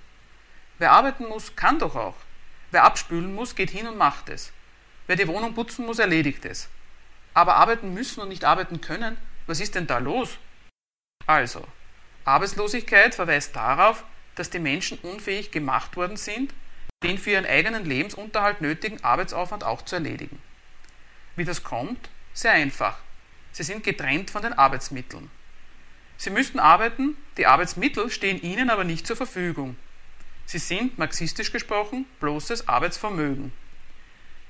[0.77, 2.15] Wer arbeiten muss, kann doch auch.
[2.71, 4.51] Wer abspülen muss, geht hin und macht es.
[5.07, 6.69] Wer die Wohnung putzen muss, erledigt es.
[7.33, 10.37] Aber arbeiten müssen und nicht arbeiten können, was ist denn da los?
[11.27, 11.67] Also,
[12.25, 14.03] Arbeitslosigkeit verweist darauf,
[14.35, 16.53] dass die Menschen unfähig gemacht worden sind,
[17.03, 20.41] den für ihren eigenen Lebensunterhalt nötigen Arbeitsaufwand auch zu erledigen.
[21.35, 22.09] Wie das kommt?
[22.33, 22.97] Sehr einfach.
[23.51, 25.29] Sie sind getrennt von den Arbeitsmitteln.
[26.17, 29.75] Sie müssten arbeiten, die Arbeitsmittel stehen ihnen aber nicht zur Verfügung.
[30.45, 33.51] Sie sind, marxistisch gesprochen, bloßes Arbeitsvermögen.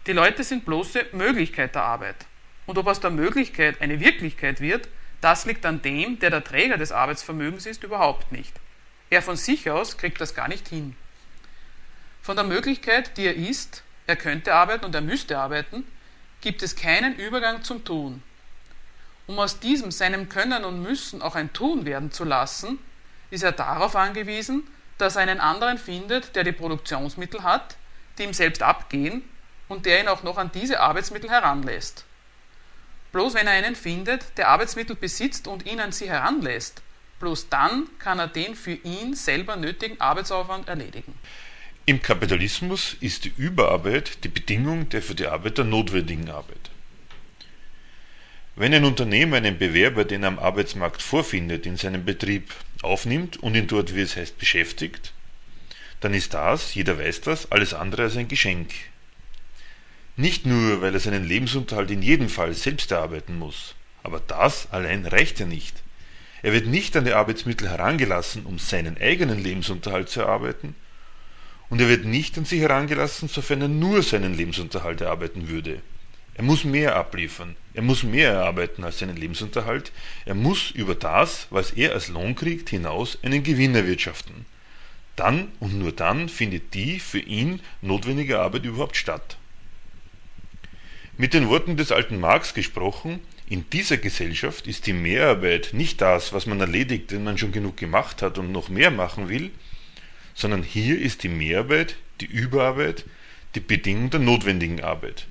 [0.07, 2.25] Die Leute sind bloße Möglichkeit der Arbeit.
[2.65, 4.89] Und ob aus der Möglichkeit eine Wirklichkeit wird,
[5.21, 8.53] das liegt an dem, der der Träger des Arbeitsvermögens ist, überhaupt nicht.
[9.09, 10.95] Er von sich aus kriegt das gar nicht hin.
[12.21, 15.85] Von der Möglichkeit, die er ist, er könnte arbeiten und er müsste arbeiten,
[16.41, 18.23] gibt es keinen Übergang zum Tun.
[19.27, 22.79] Um aus diesem seinem Können und Müssen auch ein Tun werden zu lassen,
[23.29, 27.77] ist er darauf angewiesen, dass er einen anderen findet, der die Produktionsmittel hat,
[28.17, 29.23] die ihm selbst abgehen
[29.67, 32.05] und der ihn auch noch an diese Arbeitsmittel heranlässt.
[33.11, 36.81] Bloß wenn er einen findet, der Arbeitsmittel besitzt und ihn an sie heranlässt,
[37.19, 41.13] bloß dann kann er den für ihn selber nötigen Arbeitsaufwand erledigen.
[41.85, 46.69] Im Kapitalismus ist die Überarbeit die Bedingung der für die Arbeiter notwendigen Arbeit.
[48.55, 53.55] Wenn ein Unternehmer einen Bewerber, den er am Arbeitsmarkt vorfindet, in seinem Betrieb aufnimmt und
[53.55, 55.13] ihn dort, wie es heißt, beschäftigt,
[56.01, 58.71] dann ist das, jeder weiß das, alles andere als ein Geschenk,
[60.17, 65.05] nicht nur, weil er seinen Lebensunterhalt in jedem Fall selbst erarbeiten muss, aber das allein
[65.05, 65.81] reicht ja nicht.
[66.43, 70.75] Er wird nicht an die Arbeitsmittel herangelassen, um seinen eigenen Lebensunterhalt zu erarbeiten,
[71.69, 75.81] und er wird nicht an sie herangelassen, sofern er nur seinen Lebensunterhalt erarbeiten würde.
[76.33, 79.93] Er muss mehr abliefern, er muss mehr erarbeiten als seinen Lebensunterhalt,
[80.25, 84.45] er muss über das, was er als Lohn kriegt, hinaus einen Gewinn erwirtschaften.
[85.15, 89.37] Dann und nur dann findet die für ihn notwendige Arbeit überhaupt statt.
[91.21, 96.33] Mit den Worten des alten Marx gesprochen, in dieser Gesellschaft ist die Mehrarbeit nicht das,
[96.33, 99.51] was man erledigt, wenn man schon genug gemacht hat und noch mehr machen will,
[100.33, 103.05] sondern hier ist die Mehrarbeit, die Überarbeit,
[103.53, 105.27] die Bedingung der notwendigen Arbeit.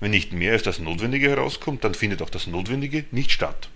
[0.00, 3.68] Wenn nicht mehr als das Notwendige herauskommt, dann findet auch das Notwendige nicht statt.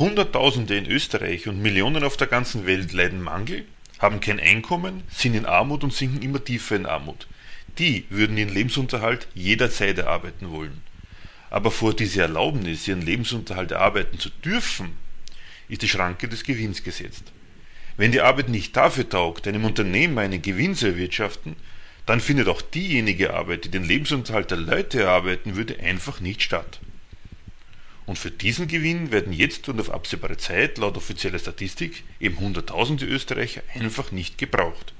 [0.00, 3.66] Hunderttausende in Österreich und Millionen auf der ganzen Welt leiden Mangel,
[4.00, 7.28] haben kein Einkommen, sind in Armut und sinken immer tiefer in Armut
[7.78, 10.82] die würden ihren Lebensunterhalt jederzeit erarbeiten wollen.
[11.50, 14.92] Aber vor dieser Erlaubnis, ihren Lebensunterhalt erarbeiten zu dürfen,
[15.68, 17.32] ist die Schranke des Gewinns gesetzt.
[17.96, 21.56] Wenn die Arbeit nicht dafür taugt, einem Unternehmer einen Gewinn zu erwirtschaften,
[22.04, 26.80] dann findet auch diejenige Arbeit, die den Lebensunterhalt der Leute erarbeiten würde, einfach nicht statt.
[28.06, 33.04] Und für diesen Gewinn werden jetzt und auf absehbare Zeit laut offizieller Statistik eben Hunderttausende
[33.04, 34.94] Österreicher einfach nicht gebraucht.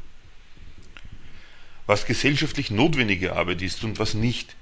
[1.87, 4.57] Was gesellschaftlich notwendige Arbeit ist und was nicht,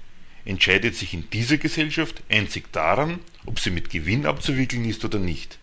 [0.45, 5.57] entscheidet sich in dieser Gesellschaft einzig daran, ob sie mit Gewinn abzuwickeln ist oder nicht.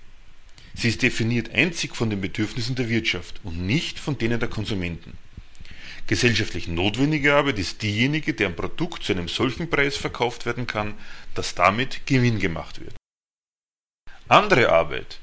[0.74, 5.16] Sie ist definiert einzig von den Bedürfnissen der Wirtschaft und nicht von denen der Konsumenten.
[6.08, 10.94] Gesellschaftlich notwendige Arbeit ist diejenige, deren Produkt zu einem solchen Preis verkauft werden kann,
[11.34, 12.96] dass damit Gewinn gemacht wird.
[14.26, 15.20] Andere Arbeit,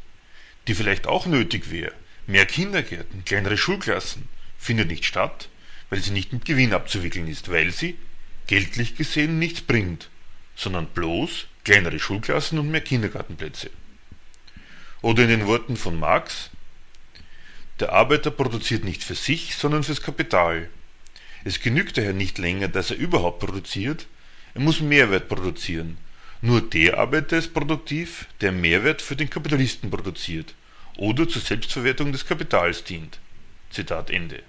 [0.68, 1.94] die vielleicht auch nötig wäre,
[2.28, 5.50] mehr Kindergärten, kleinere Schulklassen, findet nicht statt,
[5.90, 7.98] weil sie nicht mit Gewinn abzuwickeln ist, weil sie,
[8.48, 10.10] geldlich gesehen, nichts bringt,
[10.56, 13.70] sondern bloß kleinere Schulklassen und mehr Kindergartenplätze.
[15.02, 16.50] Oder in den Worten von Marx,
[17.80, 20.70] der Arbeiter produziert nicht für sich, sondern fürs Kapital.
[21.46, 24.08] Es genügt daher nicht länger, dass er überhaupt produziert,
[24.54, 25.98] er muss Mehrwert produzieren.
[26.42, 30.56] Nur der Arbeiter ist produktiv, der Mehrwert für den Kapitalisten produziert
[30.98, 33.20] oder zur Selbstverwertung des Kapitals dient.
[33.70, 34.44] Zitat Ende.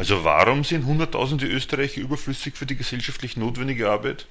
[0.00, 4.24] Also warum sind Hunderttausende Österreicher überflüssig für die gesellschaftlich notwendige Arbeit?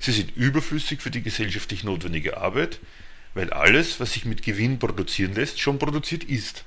[0.00, 2.80] Sie sind überflüssig für die gesellschaftlich notwendige Arbeit,
[3.32, 6.64] weil alles, was sich mit Gewinn produzieren lässt, schon produziert ist.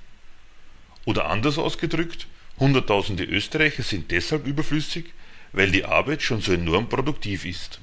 [1.03, 2.27] Oder anders ausgedrückt,
[2.57, 5.07] Hunderttausende Österreicher sind deshalb überflüssig,
[5.51, 7.81] weil die Arbeit schon so enorm produktiv ist.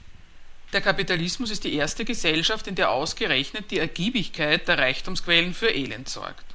[0.73, 6.09] Der Kapitalismus ist die erste Gesellschaft, in der ausgerechnet die Ergiebigkeit der Reichtumsquellen für Elend
[6.09, 6.54] sorgt.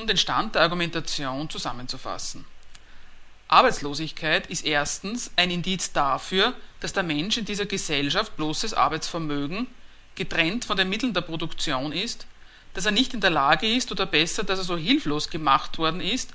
[0.00, 2.46] Um den Stand der Argumentation zusammenzufassen.
[3.48, 9.66] Arbeitslosigkeit ist erstens ein Indiz dafür, dass der Mensch in dieser Gesellschaft bloßes Arbeitsvermögen
[10.14, 12.26] getrennt von den Mitteln der Produktion ist,
[12.72, 16.00] dass er nicht in der Lage ist oder besser, dass er so hilflos gemacht worden
[16.00, 16.30] ist,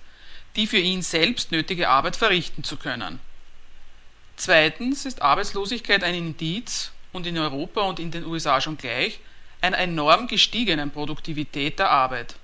[0.55, 3.19] die für ihn selbst nötige Arbeit verrichten zu können.
[4.35, 9.19] Zweitens ist Arbeitslosigkeit ein Indiz und in Europa und in den USA schon gleich
[9.59, 12.35] einer enorm gestiegenen Produktivität der Arbeit.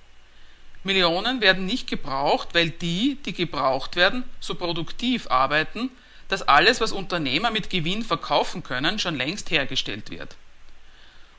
[0.83, 5.91] Millionen werden nicht gebraucht, weil die, die gebraucht werden, so produktiv arbeiten,
[6.27, 10.35] dass alles, was Unternehmer mit Gewinn verkaufen können, schon längst hergestellt wird.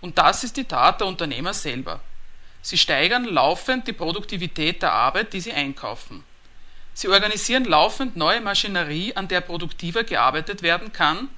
[0.01, 2.01] Und das ist die Tat der Unternehmer selber.
[2.61, 6.23] Sie steigern laufend die Produktivität der Arbeit, die sie einkaufen.
[6.95, 11.29] Sie organisieren laufend neue Maschinerie, an der produktiver gearbeitet werden kann,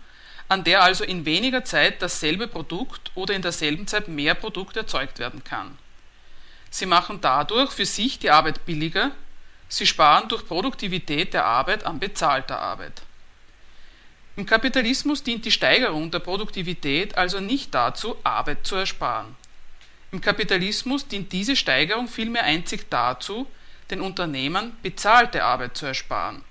[0.48, 5.18] an der also in weniger Zeit dasselbe Produkt oder in derselben Zeit mehr Produkt erzeugt
[5.18, 5.78] werden kann.
[6.74, 9.12] Sie machen dadurch für sich die Arbeit billiger,
[9.68, 13.02] sie sparen durch Produktivität der Arbeit an bezahlter Arbeit.
[14.34, 19.36] Im Kapitalismus dient die Steigerung der Produktivität also nicht dazu, Arbeit zu ersparen.
[20.10, 23.46] Im Kapitalismus dient diese Steigerung vielmehr einzig dazu,
[23.92, 26.42] den Unternehmern bezahlte Arbeit zu ersparen.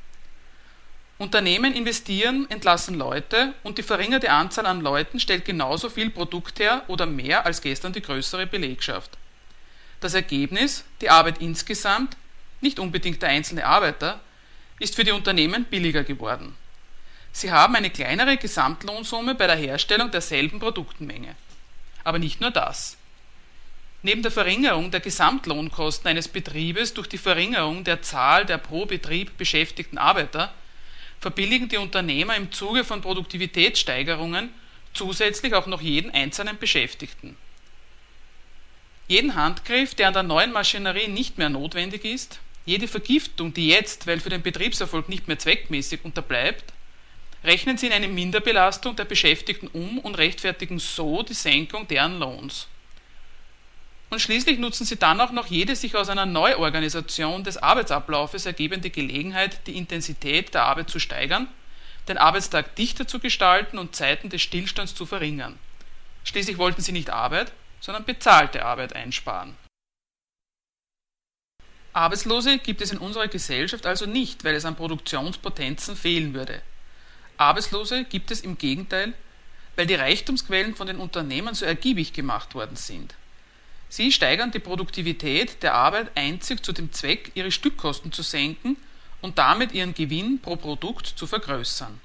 [1.17, 6.83] Unternehmen investieren, entlassen Leute und die verringerte Anzahl an Leuten stellt genauso viel Produkt her
[6.87, 9.17] oder mehr als gestern die größere Belegschaft.
[10.03, 12.17] Das Ergebnis, die Arbeit insgesamt,
[12.59, 14.19] nicht unbedingt der einzelne Arbeiter,
[14.77, 16.57] ist für die Unternehmen billiger geworden.
[17.31, 21.37] Sie haben eine kleinere Gesamtlohnsumme bei der Herstellung derselben Produktenmenge.
[22.03, 22.97] Aber nicht nur das.
[24.01, 29.37] Neben der Verringerung der Gesamtlohnkosten eines Betriebes durch die Verringerung der Zahl der pro Betrieb
[29.37, 30.53] beschäftigten Arbeiter
[31.21, 34.49] verbilligen die Unternehmer im Zuge von Produktivitätssteigerungen
[34.93, 37.37] zusätzlich auch noch jeden einzelnen Beschäftigten.
[39.07, 44.07] Jeden Handgriff, der an der neuen Maschinerie nicht mehr notwendig ist, jede Vergiftung, die jetzt,
[44.07, 46.73] weil für den Betriebserfolg nicht mehr zweckmäßig unterbleibt,
[47.43, 52.67] rechnen sie in eine Minderbelastung der Beschäftigten um und rechtfertigen so die Senkung deren Lohns.
[54.09, 58.89] Und schließlich nutzen sie dann auch noch jede sich aus einer Neuorganisation des Arbeitsablaufes ergebende
[58.89, 61.47] Gelegenheit, die Intensität der Arbeit zu steigern,
[62.07, 65.57] den Arbeitstag dichter zu gestalten und Zeiten des Stillstands zu verringern.
[66.23, 67.51] Schließlich wollten sie nicht Arbeit,
[67.83, 69.57] sondern bezahlte Arbeit einsparen.
[71.91, 76.61] Arbeitslose gibt es in unserer Gesellschaft also nicht, weil es an Produktionspotenzen fehlen würde.
[77.35, 79.13] Arbeitslose gibt es im Gegenteil,
[79.75, 83.15] weil die Reichtumsquellen von den Unternehmen so ergiebig gemacht worden sind.
[83.89, 88.77] Sie steigern die Produktivität der Arbeit einzig zu dem Zweck, ihre Stückkosten zu senken
[89.21, 91.99] und damit ihren Gewinn pro Produkt zu vergrößern.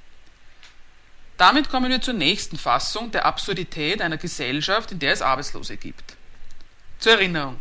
[1.38, 6.16] Damit kommen wir zur nächsten Fassung der Absurdität einer Gesellschaft, in der es Arbeitslose gibt.
[6.98, 7.58] Zur Erinnerung.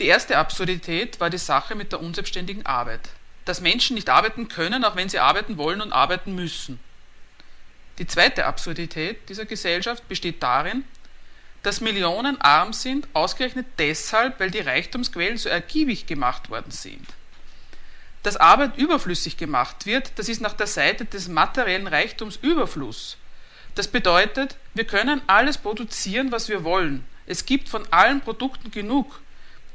[0.00, 3.08] Die erste Absurdität war die Sache mit der unselbstständigen Arbeit
[3.44, 6.80] dass Menschen nicht arbeiten können, auch wenn sie arbeiten wollen und arbeiten müssen.
[7.98, 10.84] Die zweite Absurdität dieser Gesellschaft besteht darin,
[11.62, 17.06] dass Millionen arm sind, ausgerechnet deshalb, weil die Reichtumsquellen so ergiebig gemacht worden sind.
[18.24, 23.18] Dass Arbeit überflüssig gemacht wird, das ist nach der Seite des materiellen Reichtums Überfluss.
[23.74, 27.04] Das bedeutet, wir können alles produzieren, was wir wollen.
[27.26, 29.20] Es gibt von allen Produkten genug.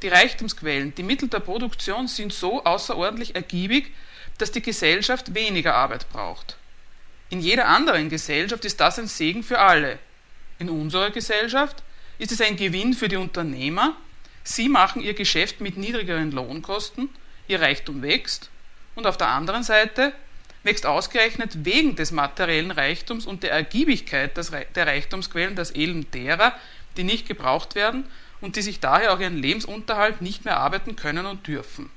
[0.02, 3.93] Die Reichtumsquellen, die Mittel der Produktion sind so außerordentlich ergiebig,
[4.39, 6.58] dass die Gesellschaft weniger Arbeit braucht.
[7.30, 10.00] In jeder anderen Gesellschaft ist das ein Segen für alle.
[10.58, 11.84] In unserer Gesellschaft
[12.18, 13.95] ist es ein Gewinn für die Unternehmer.
[14.43, 17.10] Sie machen ihr Geschäft mit niedrigeren Lohnkosten,
[17.50, 18.50] ihr Reichtum wächst
[18.95, 20.14] und auf der anderen Seite
[20.64, 24.32] wächst ausgerechnet wegen des materiellen Reichtums und der Ergiebigkeit
[24.76, 26.54] der Reichtumsquellen das Elend derer,
[26.97, 28.06] die nicht gebraucht werden
[28.41, 31.89] und die sich daher auch ihren Lebensunterhalt nicht mehr arbeiten können und dürfen.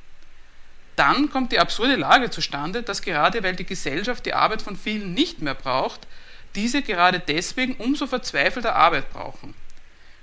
[0.97, 5.15] Dann kommt die absurde Lage zustande, dass gerade weil die Gesellschaft die Arbeit von vielen
[5.15, 6.07] nicht mehr braucht,
[6.55, 9.55] diese gerade deswegen umso verzweifelter Arbeit brauchen.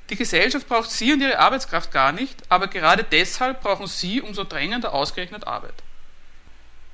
[0.10, 4.43] Die Gesellschaft braucht sie und ihre Arbeitskraft gar nicht, aber gerade deshalb brauchen sie umso
[4.43, 5.84] drängender ausgerechnet Arbeit.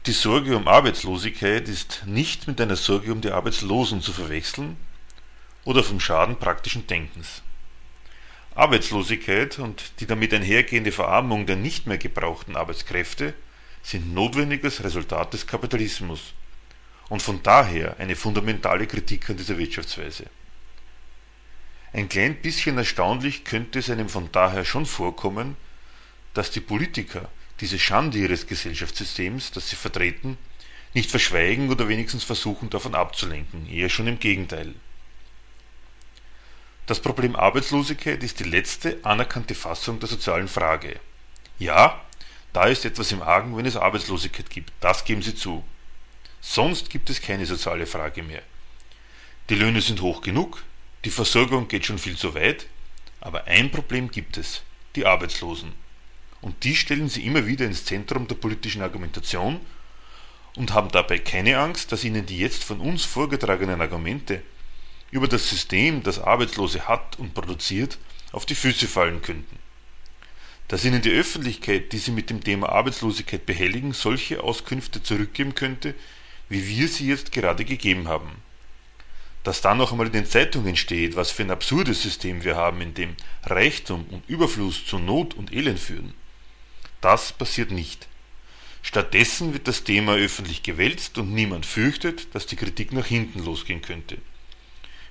[0.06, 4.78] Die Sorge um Arbeitslosigkeit ist nicht mit einer Sorge um die Arbeitslosen zu verwechseln
[5.64, 7.42] oder vom Schaden praktischen Denkens.
[8.54, 13.34] Arbeitslosigkeit und die damit einhergehende Verarmung der nicht mehr gebrauchten Arbeitskräfte
[13.82, 16.34] sind notwendiges Resultat des Kapitalismus
[17.10, 20.26] und von daher eine fundamentale Kritik an dieser Wirtschaftsweise.
[21.96, 25.56] Ein klein bisschen erstaunlich könnte es einem von daher schon vorkommen,
[26.34, 27.30] dass die Politiker
[27.62, 30.38] diese Schande ihres Gesellschaftssystems, das sie vertreten,
[30.94, 34.76] nicht verschweigen oder wenigstens versuchen davon abzulenken, eher schon im Gegenteil.
[36.86, 41.00] Das Problem Arbeitslosigkeit ist die letzte anerkannte Fassung der sozialen Frage.
[41.60, 42.02] Ja,
[42.52, 45.64] da ist etwas im Argen, wenn es Arbeitslosigkeit gibt, das geben Sie zu.
[46.42, 48.44] Sonst gibt es keine soziale Frage mehr.
[49.50, 50.62] Die Löhne sind hoch genug,
[51.06, 52.66] die Versorgung geht schon viel zu weit,
[53.22, 54.64] aber ein Problem gibt es,
[54.96, 55.74] die Arbeitslosen.
[56.42, 59.60] Und die stellen Sie immer wieder ins Zentrum der politischen Argumentation
[60.56, 64.42] und haben dabei keine Angst, dass Ihnen die jetzt von uns vorgetragenen Argumente
[65.12, 68.00] über das System, das Arbeitslose hat und produziert,
[68.32, 69.60] auf die Füße fallen könnten.
[70.68, 75.94] Dass ihnen die Öffentlichkeit, die sie mit dem Thema Arbeitslosigkeit behelligen, solche Auskünfte zurückgeben könnte,
[76.50, 78.32] wie wir sie jetzt gerade gegeben haben.
[79.46, 82.82] Dass dann noch einmal in den Zeitungen steht, was für ein absurdes System wir haben,
[82.82, 86.16] in dem Reichtum und Überfluss zu Not und Elend führen.
[87.00, 88.08] Das passiert nicht.
[88.82, 93.84] Stattdessen wird das Thema öffentlich gewälzt und niemand fürchtet, dass die Kritik nach hinten losgehen
[93.84, 94.18] könnte.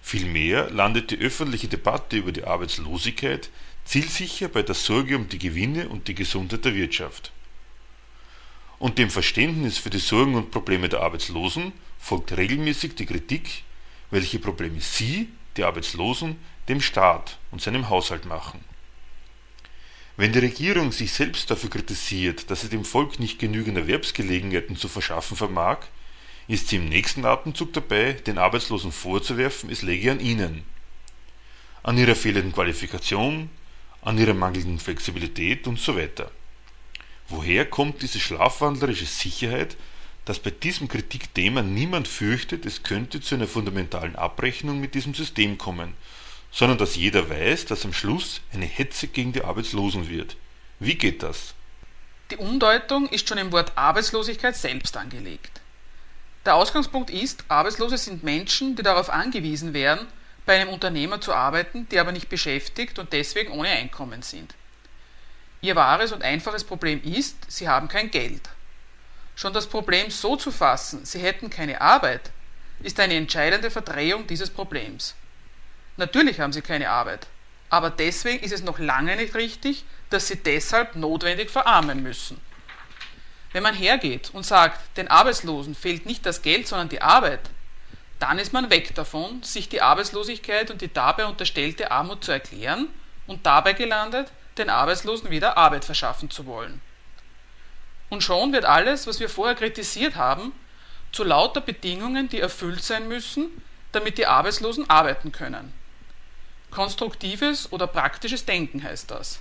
[0.02, 3.50] Vielmehr landet die öffentliche Debatte über die Arbeitslosigkeit
[3.84, 7.30] zielsicher bei der Sorge um die Gewinne und die Gesundheit der Wirtschaft.
[8.80, 13.62] Und dem Verständnis für die Sorgen und Probleme der Arbeitslosen folgt regelmäßig die Kritik,
[14.14, 16.36] welche Probleme sie, die Arbeitslosen,
[16.68, 18.64] dem Staat und seinem Haushalt machen.
[20.16, 24.86] Wenn die Regierung sich selbst dafür kritisiert, dass sie dem Volk nicht genügend Erwerbsgelegenheiten zu
[24.86, 25.78] verschaffen vermag,
[26.46, 30.62] ist sie im nächsten Atemzug dabei, den Arbeitslosen vorzuwerfen, es läge an ihnen.
[31.82, 33.50] An ihrer fehlenden Qualifikation,
[34.00, 36.30] an ihrer mangelnden Flexibilität und so weiter.
[37.28, 39.76] Woher kommt diese schlafwandlerische Sicherheit,
[40.24, 45.58] dass bei diesem Kritikthema niemand fürchtet, es könnte zu einer fundamentalen Abrechnung mit diesem System
[45.58, 45.94] kommen,
[46.50, 50.36] sondern dass jeder weiß, dass am Schluss eine Hetze gegen die Arbeitslosen wird.
[50.78, 51.54] Wie geht das?
[52.30, 55.60] Die Umdeutung ist schon im Wort Arbeitslosigkeit selbst angelegt.
[56.46, 60.06] Der Ausgangspunkt ist, Arbeitslose sind Menschen, die darauf angewiesen wären,
[60.46, 64.54] bei einem Unternehmer zu arbeiten, die aber nicht beschäftigt und deswegen ohne Einkommen sind.
[65.60, 68.42] Ihr wahres und einfaches Problem ist, sie haben kein Geld.
[69.36, 72.30] Schon das Problem so zu fassen, sie hätten keine Arbeit,
[72.82, 75.14] ist eine entscheidende Verdrehung dieses Problems.
[75.96, 77.26] Natürlich haben sie keine Arbeit,
[77.70, 82.40] aber deswegen ist es noch lange nicht richtig, dass sie deshalb notwendig verarmen müssen.
[83.52, 87.40] Wenn man hergeht und sagt, den Arbeitslosen fehlt nicht das Geld, sondern die Arbeit,
[88.18, 92.88] dann ist man weg davon, sich die Arbeitslosigkeit und die dabei unterstellte Armut zu erklären
[93.26, 96.80] und dabei gelandet, den Arbeitslosen wieder Arbeit verschaffen zu wollen.
[98.14, 100.52] Und schon wird alles, was wir vorher kritisiert haben,
[101.10, 103.60] zu lauter Bedingungen, die erfüllt sein müssen,
[103.90, 105.72] damit die Arbeitslosen arbeiten können.
[106.70, 109.40] Konstruktives oder praktisches Denken heißt das.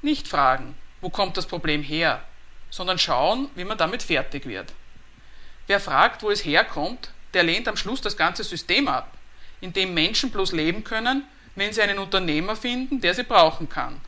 [0.00, 2.22] Nicht fragen, wo kommt das Problem her,
[2.70, 4.72] sondern schauen, wie man damit fertig wird.
[5.66, 9.12] Wer fragt, wo es herkommt, der lehnt am Schluss das ganze System ab,
[9.60, 14.00] in dem Menschen bloß leben können, wenn sie einen Unternehmer finden, der sie brauchen kann.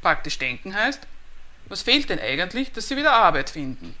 [0.00, 1.06] Praktisch denken heißt,
[1.68, 3.96] was fehlt denn eigentlich, dass sie wieder Arbeit finden?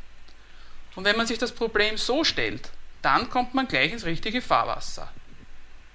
[0.94, 2.70] Und wenn man sich das Problem so stellt,
[3.02, 5.12] dann kommt man gleich ins richtige Fahrwasser.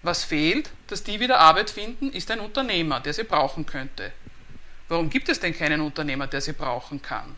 [0.03, 4.11] Was fehlt, dass die wieder Arbeit finden, ist ein Unternehmer, der sie brauchen könnte.
[4.87, 7.35] Warum gibt es denn keinen Unternehmer, der sie brauchen kann?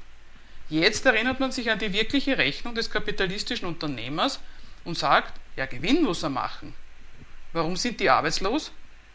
[0.70, 4.40] Jetzt erinnert man sich an die wirkliche Rechnung des kapitalistischen Unternehmers
[4.86, 6.74] und sagt, ja, Gewinn muss er machen.
[7.52, 8.72] Warum sind die arbeitslos?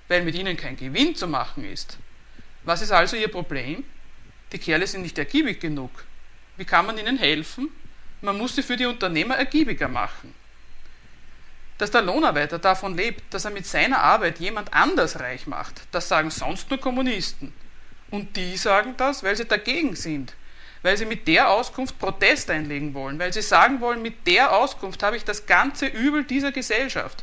[0.07, 1.99] Weil mit ihnen kein Gewinn zu machen ist.
[2.64, 3.85] Was ist also ihr Problem?
[4.53, 5.90] Die Kerle sind nicht ergiebig genug.
[6.57, 7.68] Wie kann man ihnen helfen?
[8.20, 10.34] Man muss sie für die Unternehmer ergiebiger machen.
[11.76, 16.09] Dass der Lohnarbeiter davon lebt, dass er mit seiner Arbeit jemand anders reich macht, das
[16.09, 17.53] sagen sonst nur Kommunisten.
[18.11, 20.34] Und die sagen das, weil sie dagegen sind,
[20.82, 25.03] weil sie mit der Auskunft Protest einlegen wollen, weil sie sagen wollen, mit der Auskunft
[25.03, 27.22] habe ich das ganze Übel dieser Gesellschaft.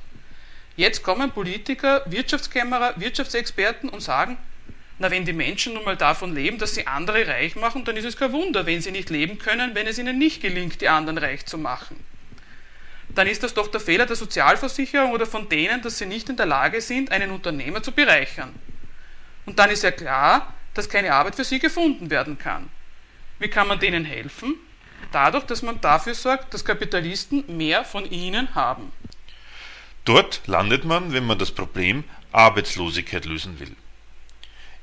[0.77, 4.37] Jetzt kommen Politiker, Wirtschaftskämmerer, Wirtschaftsexperten und sagen,
[4.97, 8.05] na, wenn die Menschen nun mal davon leben, dass sie andere reich machen, dann ist
[8.05, 11.17] es kein Wunder, wenn sie nicht leben können, wenn es ihnen nicht gelingt, die anderen
[11.17, 12.01] reich zu machen.
[13.09, 16.37] Dann ist das doch der Fehler der Sozialversicherung oder von denen, dass sie nicht in
[16.37, 18.53] der Lage sind, einen Unternehmer zu bereichern.
[19.45, 22.69] Und dann ist ja klar, dass keine Arbeit für sie gefunden werden kann.
[23.39, 24.55] Wie kann man denen helfen?
[25.11, 28.91] Dadurch, dass man dafür sorgt, dass Kapitalisten mehr von ihnen haben.
[30.05, 33.75] Dort landet man, wenn man das Problem Arbeitslosigkeit lösen will.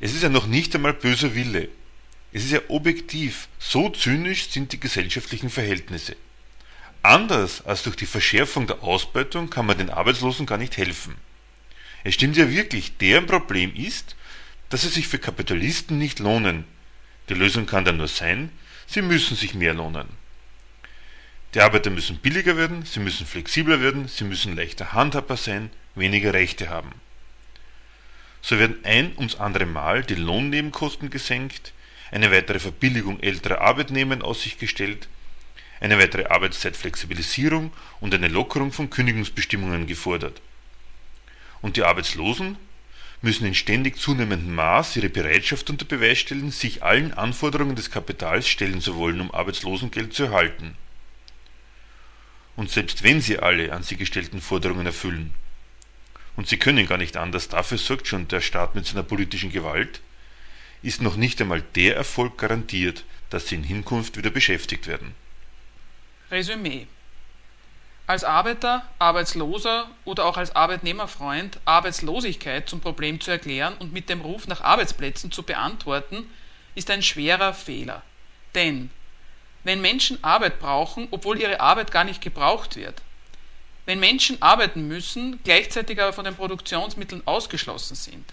[0.02, 1.68] Es ist ja noch nicht einmal böser Wille.
[2.32, 6.16] Es ist ja objektiv, so zynisch sind die gesellschaftlichen Verhältnisse.
[7.04, 11.14] Anders als durch die Verschärfung der Ausbeutung kann man den Arbeitslosen gar nicht helfen.
[12.02, 14.16] Es stimmt ja wirklich, deren Problem ist,
[14.70, 16.64] dass sie sich für Kapitalisten nicht lohnen.
[17.28, 18.50] Die Lösung kann dann nur sein,
[18.88, 20.08] sie müssen sich mehr lohnen.
[21.54, 26.34] Die Arbeiter müssen billiger werden, sie müssen flexibler werden, sie müssen leichter handhabbar sein, weniger
[26.34, 26.90] Rechte haben.
[28.42, 31.72] So werden ein ums andere Mal die Lohnnebenkosten gesenkt,
[32.10, 35.08] eine weitere Verbilligung älterer Arbeitnehmer in Aussicht gestellt,
[35.80, 40.40] eine weitere Arbeitszeitflexibilisierung und eine Lockerung von Kündigungsbestimmungen gefordert.
[41.60, 42.56] Und die Arbeitslosen
[43.22, 48.48] müssen in ständig zunehmendem Maß ihre Bereitschaft unter Beweis stellen, sich allen Anforderungen des Kapitals
[48.48, 50.76] stellen zu wollen, um Arbeitslosengeld zu erhalten.
[52.56, 55.32] Und selbst wenn sie alle an sie gestellten Forderungen erfüllen,
[56.36, 60.00] und sie können gar nicht anders, dafür sorgt schon der Staat mit seiner politischen Gewalt,
[60.82, 65.14] ist noch nicht einmal der Erfolg garantiert, dass sie in Hinkunft wieder beschäftigt werden.
[66.30, 66.86] Resümee
[68.06, 74.20] als Arbeiter, Arbeitsloser oder auch als Arbeitnehmerfreund Arbeitslosigkeit zum Problem zu erklären und mit dem
[74.20, 76.28] Ruf nach Arbeitsplätzen zu beantworten,
[76.74, 78.02] ist ein schwerer Fehler.
[78.54, 78.90] Denn
[79.64, 83.00] wenn Menschen Arbeit brauchen, obwohl ihre Arbeit gar nicht gebraucht wird,
[83.86, 88.24] wenn Menschen arbeiten müssen, gleichzeitig aber von den Produktionsmitteln ausgeschlossen sind.